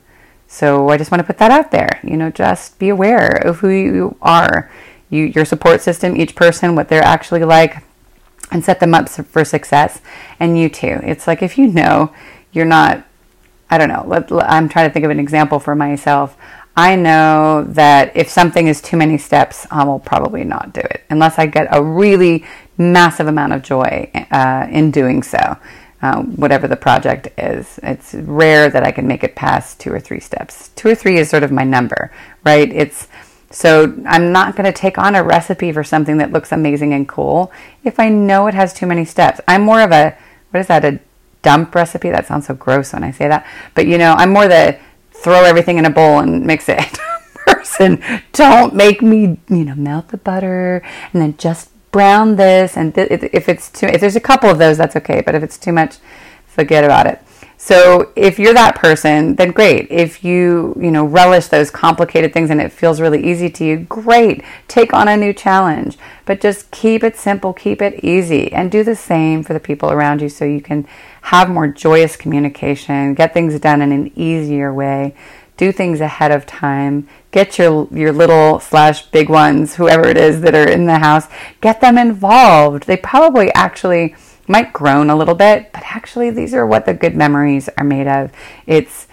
so 0.46 0.88
I 0.88 0.96
just 0.96 1.10
want 1.10 1.20
to 1.20 1.26
put 1.26 1.38
that 1.38 1.50
out 1.50 1.70
there. 1.70 2.00
You 2.02 2.16
know, 2.16 2.30
just 2.30 2.78
be 2.78 2.88
aware 2.88 3.28
of 3.28 3.58
who 3.58 3.68
you 3.68 4.16
are, 4.22 4.70
you, 5.10 5.24
your 5.24 5.44
support 5.44 5.80
system, 5.80 6.16
each 6.16 6.34
person, 6.34 6.74
what 6.74 6.88
they're 6.88 7.02
actually 7.02 7.44
like, 7.44 7.82
and 8.50 8.64
set 8.64 8.80
them 8.80 8.94
up 8.94 9.08
for 9.08 9.44
success. 9.44 10.00
And 10.40 10.58
you 10.58 10.68
too. 10.68 11.00
It's 11.02 11.26
like 11.26 11.42
if 11.42 11.58
you 11.58 11.66
know 11.66 12.12
you're 12.52 12.64
not, 12.64 13.04
I 13.70 13.78
don't 13.78 13.88
know, 13.88 14.04
let, 14.06 14.30
I'm 14.32 14.68
trying 14.68 14.88
to 14.88 14.92
think 14.92 15.04
of 15.04 15.11
an 15.11 15.20
example 15.20 15.58
for 15.58 15.74
myself. 15.74 16.37
I 16.76 16.94
know 16.94 17.64
that 17.70 18.16
if 18.16 18.28
something 18.28 18.68
is 18.68 18.80
too 18.80 18.96
many 18.96 19.18
steps, 19.18 19.66
I 19.70 19.82
will 19.82 19.98
probably 19.98 20.44
not 20.44 20.72
do 20.72 20.80
it 20.80 21.02
unless 21.11 21.37
I 21.38 21.46
get 21.46 21.66
a 21.72 21.82
really 21.82 22.44
massive 22.76 23.26
amount 23.26 23.52
of 23.52 23.62
joy 23.62 24.11
uh, 24.30 24.68
in 24.70 24.92
doing 24.92 25.22
so. 25.22 25.56
Uh, 26.00 26.22
whatever 26.22 26.68
the 26.68 26.76
project 26.76 27.26
is, 27.37 27.80
it's 27.82 28.14
rare 28.14 28.70
that 28.70 28.84
I 28.84 28.92
can 28.92 29.08
make 29.08 29.24
it 29.24 29.34
past 29.34 29.80
two 29.80 29.92
or 29.92 29.98
three 29.98 30.20
steps. 30.20 30.68
Two 30.76 30.90
or 30.90 30.94
three 30.94 31.18
is 31.18 31.28
sort 31.28 31.42
of 31.42 31.50
my 31.50 31.64
number, 31.64 32.12
right? 32.44 32.72
It's 32.72 33.08
so 33.50 33.96
I'm 34.06 34.32
not 34.32 34.56
going 34.56 34.70
to 34.70 34.78
take 34.78 34.98
on 34.98 35.14
a 35.14 35.22
recipe 35.22 35.72
for 35.72 35.82
something 35.82 36.18
that 36.18 36.32
looks 36.32 36.52
amazing 36.52 36.92
and 36.92 37.08
cool 37.08 37.50
if 37.82 37.98
I 37.98 38.08
know 38.08 38.46
it 38.46 38.54
has 38.54 38.74
too 38.74 38.87
many 38.87 39.04
steps. 39.04 39.40
I'm 39.48 39.62
more 39.62 39.80
of 39.80 39.90
a 39.90 40.16
what 40.50 40.61
is 40.61 40.66
that 40.66 40.84
a 40.84 41.00
dump 41.42 41.74
recipe? 41.74 42.11
That 42.11 42.26
sounds 42.26 42.46
so 42.46 42.54
gross 42.54 42.92
when 42.92 43.04
I 43.04 43.11
say 43.11 43.28
that, 43.28 43.46
but 43.74 43.87
you 43.87 43.98
know, 43.98 44.12
I'm 44.12 44.32
more 44.32 44.48
the 44.48 44.78
throw 45.12 45.44
everything 45.44 45.78
in 45.78 45.84
a 45.84 45.90
bowl 45.90 46.20
and 46.20 46.46
mix 46.46 46.68
it 46.68 46.78
person. 47.46 48.02
Don't 48.32 48.74
make 48.74 49.02
me, 49.02 49.38
you 49.48 49.64
know, 49.64 49.74
melt 49.74 50.08
the 50.08 50.16
butter 50.16 50.82
and 51.12 51.22
then 51.22 51.37
just 51.37 51.70
brown 51.90 52.37
this. 52.37 52.76
And 52.76 52.94
th- 52.94 53.08
if 53.11 53.48
it's 53.48 53.70
too, 53.70 53.87
if 53.87 54.00
there's 54.00 54.16
a 54.16 54.20
couple 54.20 54.50
of 54.50 54.58
those, 54.58 54.78
that's 54.78 54.96
okay. 54.96 55.22
But 55.24 55.34
if 55.34 55.42
it's 55.42 55.58
too 55.58 55.72
much, 55.72 55.96
forget 56.46 56.84
about 56.84 57.06
it. 57.06 57.20
So 57.61 58.12
if 58.14 58.38
you're 58.38 58.55
that 58.55 58.77
person, 58.77 59.35
then 59.35 59.51
great. 59.51 59.90
If 59.90 60.23
you, 60.23 60.77
you 60.81 60.92
know, 60.92 61.05
relish 61.05 61.49
those 61.49 61.73
complicated 61.73 62.33
things 62.33 62.51
and 62.51 62.61
it 62.61 62.71
feels 62.71 63.01
really 63.01 63.23
easy 63.29 63.51
to 63.51 63.64
you, 63.64 63.79
great. 63.79 64.44
Take 64.68 64.94
on 64.94 65.09
a 65.09 65.16
new 65.16 65.33
challenge, 65.33 65.99
but 66.25 66.40
just 66.40 66.71
keep 66.71 67.03
it 67.03 67.16
simple, 67.16 67.53
keep 67.53 67.83
it 67.83 68.05
easy 68.05 68.53
and 68.53 68.71
do 68.71 68.85
the 68.85 68.94
same 68.94 69.42
for 69.42 69.55
the 69.55 69.61
people 69.61 69.90
around 69.90 70.23
you 70.23 70.29
so 70.29 70.44
you 70.44 70.61
can 70.61 70.87
have 71.23 71.51
more 71.51 71.66
joyous 71.66 72.14
communication, 72.16 73.14
get 73.14 73.35
things 73.35 73.59
done 73.59 73.83
in 73.83 73.90
an 73.90 74.12
easier 74.14 74.73
way, 74.73 75.16
do 75.57 75.73
things 75.73 76.01
ahead 76.01 76.31
of 76.31 76.47
time, 76.47 77.09
get 77.33 77.59
your 77.59 77.88
your 77.90 78.12
little 78.12 78.61
slash 78.61 79.03
big 79.07 79.29
ones, 79.29 79.75
whoever 79.75 80.07
it 80.07 80.16
is 80.16 80.42
that 80.42 80.55
are 80.55 80.68
in 80.68 80.87
the 80.87 81.01
house, 81.01 81.27
get 81.61 81.81
them 81.81 81.99
involved. 81.99 82.87
They 82.87 82.97
probably 82.97 83.53
actually 83.53 84.14
might 84.48 84.72
groan 84.72 85.11
a 85.11 85.16
little 85.16 85.34
bit, 85.34 85.72
but 85.72 85.82
actually 85.84 86.30
these 86.30 86.54
are 86.54 86.66
what 86.66 86.87
the 86.87 86.94
good 86.94 87.14
memories 87.14 87.68
are 87.76 87.84
made 87.84 88.06
of. 88.06 88.32
It's 88.66 89.06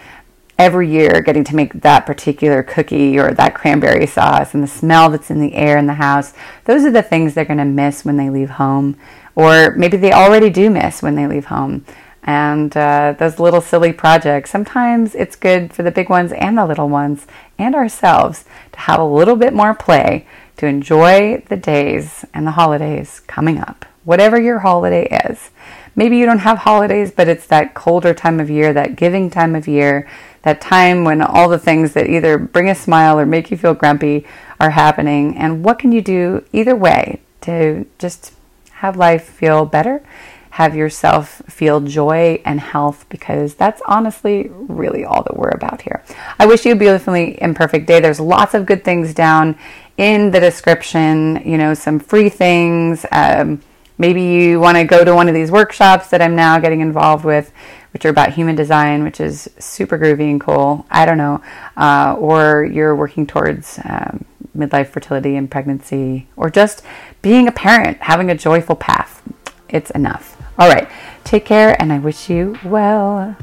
every 0.58 0.90
year 0.90 1.22
getting 1.22 1.44
to 1.44 1.56
make 1.56 1.74
that 1.74 2.06
particular 2.06 2.64
cookie 2.64 3.20
or 3.20 3.32
that 3.34 3.56
cranberry 3.56 4.08
sauce 4.08 4.54
and 4.54 4.64
the 4.64 4.68
smell 4.68 5.10
that's 5.10 5.30
in 5.30 5.42
the 5.42 5.54
air 5.54 5.78
in 5.78 5.88
the 5.88 5.96
house. 5.96 6.34
Those 6.64 6.86
are 6.86 6.92
the 6.92 7.04
things 7.04 7.34
they're 7.34 7.46
going 7.46 7.58
to 7.58 7.66
miss 7.66 8.06
when 8.06 8.18
they 8.18 8.30
leave 8.30 8.52
home, 8.52 8.98
or 9.36 9.76
maybe 9.76 9.98
they 9.98 10.14
already 10.14 10.50
do 10.50 10.70
miss 10.70 11.02
when 11.02 11.16
they 11.16 11.28
leave 11.28 11.46
home. 11.46 11.86
And 12.24 12.76
uh, 12.76 13.16
those 13.20 13.38
little 13.38 13.62
silly 13.62 13.94
projects, 13.94 14.50
sometimes 14.50 15.14
it's 15.14 15.36
good 15.36 15.74
for 15.74 15.84
the 15.84 15.92
big 15.92 16.10
ones 16.10 16.32
and 16.32 16.58
the 16.58 16.66
little 16.66 16.90
ones 16.90 17.28
and 17.60 17.76
ourselves 17.76 18.46
to 18.72 18.80
have 18.80 19.00
a 19.00 19.06
little 19.06 19.36
bit 19.36 19.54
more 19.54 19.76
play 19.76 20.26
to 20.58 20.66
enjoy 20.66 21.44
the 21.50 21.58
days 21.58 22.26
and 22.34 22.48
the 22.48 22.52
holidays 22.52 23.20
coming 23.28 23.60
up 23.60 23.86
whatever 24.06 24.40
your 24.40 24.60
holiday 24.60 25.08
is. 25.26 25.50
Maybe 25.96 26.18
you 26.18 26.26
don't 26.26 26.40
have 26.40 26.60
holidays, 26.60 27.12
but 27.12 27.28
it's 27.28 27.48
that 27.48 27.74
colder 27.74 28.14
time 28.14 28.40
of 28.40 28.50
year, 28.50 28.74
that 28.74 28.96
giving 28.96 29.30
time 29.30 29.56
of 29.56 29.68
year, 29.68 30.08
that 30.44 30.62
time 30.62 31.04
when 31.04 31.22
all 31.22 31.50
the 31.50 31.58
things 31.58 31.94
that 31.94 32.10
either 32.10 32.38
bring 32.38 32.70
a 32.70 32.76
smile 32.76 33.20
or 33.20 33.26
make 33.26 33.50
you 33.50 33.58
feel 33.58 33.74
grumpy 33.74 34.26
are 34.60 34.72
happening. 34.72 35.36
And 35.38 35.64
what 35.64 35.80
can 35.80 35.92
you 35.92 36.02
do 36.02 36.46
either 36.54 36.76
way 36.76 37.22
to 37.42 37.86
just 37.98 38.34
have 38.74 38.98
life 38.98 39.24
feel 39.24 39.66
better? 39.66 40.04
Have 40.52 40.76
yourself 40.76 41.42
feel 41.48 41.82
joy 41.82 42.42
and 42.46 42.60
health 42.60 43.06
because 43.10 43.56
that's 43.56 43.82
honestly 43.86 44.50
really 44.52 45.04
all 45.04 45.24
that 45.24 45.36
we're 45.36 45.50
about 45.50 45.82
here. 45.82 46.04
I 46.40 46.46
wish 46.46 46.66
you 46.66 46.74
a 46.74 46.78
beautifully 46.78 47.42
imperfect 47.42 47.88
day. 47.88 48.00
There's 48.00 48.20
lots 48.20 48.54
of 48.54 48.66
good 48.66 48.84
things 48.84 49.14
down 49.14 49.58
in 49.98 50.32
the 50.32 50.40
description, 50.40 51.42
you 51.46 51.58
know, 51.58 51.74
some 51.74 52.00
free 52.00 52.30
things. 52.30 53.06
Um, 53.12 53.62
Maybe 53.98 54.22
you 54.22 54.60
want 54.60 54.78
to 54.78 54.84
go 54.84 55.04
to 55.04 55.16
one 55.16 55.28
of 55.28 55.34
these 55.34 55.52
workshops 55.52 56.10
that 56.10 56.22
I'm 56.22 56.36
now 56.36 56.60
getting 56.60 56.82
involved 56.82 57.24
with, 57.24 57.52
which 57.94 58.06
are 58.06 58.10
about 58.10 58.34
human 58.34 58.56
design, 58.56 59.04
which 59.04 59.22
is 59.22 59.50
super 59.58 59.98
groovy 59.98 60.30
and 60.30 60.42
cool. 60.42 60.86
I 60.90 61.06
don't 61.06 61.18
know. 61.18 61.42
Uh, 61.78 62.16
or 62.20 62.66
you're 62.66 62.96
working 62.96 63.26
towards 63.26 63.80
um, 63.86 64.26
midlife 64.56 64.88
fertility 64.88 65.36
and 65.36 65.50
pregnancy, 65.50 66.28
or 66.36 66.50
just 66.50 66.84
being 67.22 67.48
a 67.48 67.52
parent, 67.52 67.98
having 68.02 68.30
a 68.30 68.36
joyful 68.36 68.76
path. 68.76 69.22
It's 69.70 69.92
enough. 69.92 70.38
All 70.58 70.70
right. 70.70 70.90
Take 71.24 71.46
care, 71.46 71.80
and 71.82 71.92
I 71.92 72.00
wish 72.00 72.30
you 72.30 72.58
well. 72.64 73.36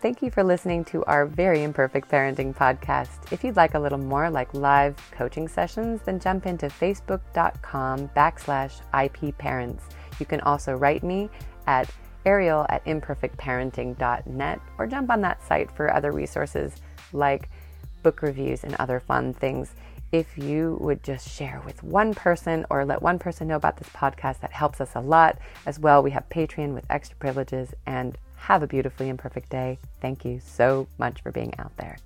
Thank 0.00 0.22
you 0.22 0.30
for 0.30 0.42
listening 0.42 0.86
to 0.86 1.04
our 1.04 1.26
very 1.26 1.62
imperfect 1.62 2.10
parenting 2.10 2.56
podcast. 2.56 3.30
If 3.30 3.44
you'd 3.44 3.56
like 3.56 3.74
a 3.74 3.78
little 3.78 3.98
more 3.98 4.30
like 4.30 4.54
live 4.54 4.96
coaching 5.10 5.46
sessions, 5.46 6.00
then 6.06 6.18
jump 6.18 6.46
into 6.46 6.68
facebook.com 6.68 8.08
backslash 8.16 8.80
IP 9.04 9.36
parents. 9.36 9.84
You 10.18 10.24
can 10.24 10.40
also 10.40 10.72
write 10.72 11.02
me 11.02 11.28
at 11.66 11.90
ariel 12.24 12.64
at 12.70 12.82
imperfectparenting.net 12.86 14.60
or 14.78 14.86
jump 14.86 15.10
on 15.10 15.20
that 15.20 15.46
site 15.46 15.70
for 15.70 15.92
other 15.92 16.12
resources 16.12 16.76
like 17.12 17.50
book 18.02 18.22
reviews 18.22 18.64
and 18.64 18.74
other 18.76 19.00
fun 19.00 19.34
things. 19.34 19.74
If 20.12 20.38
you 20.38 20.78
would 20.80 21.04
just 21.04 21.28
share 21.28 21.60
with 21.66 21.82
one 21.82 22.14
person 22.14 22.64
or 22.70 22.86
let 22.86 23.02
one 23.02 23.18
person 23.18 23.48
know 23.48 23.56
about 23.56 23.76
this 23.76 23.90
podcast, 23.90 24.40
that 24.40 24.52
helps 24.52 24.80
us 24.80 24.92
a 24.94 25.00
lot. 25.00 25.38
As 25.66 25.78
well, 25.78 26.02
we 26.02 26.10
have 26.12 26.26
Patreon 26.30 26.72
with 26.72 26.86
extra 26.88 27.18
privileges 27.18 27.74
and 27.84 28.16
have 28.40 28.62
a 28.62 28.66
beautifully 28.66 29.08
imperfect 29.08 29.50
day. 29.50 29.78
Thank 30.00 30.24
you 30.24 30.40
so 30.42 30.88
much 30.98 31.22
for 31.22 31.30
being 31.30 31.52
out 31.58 31.76
there. 31.76 31.98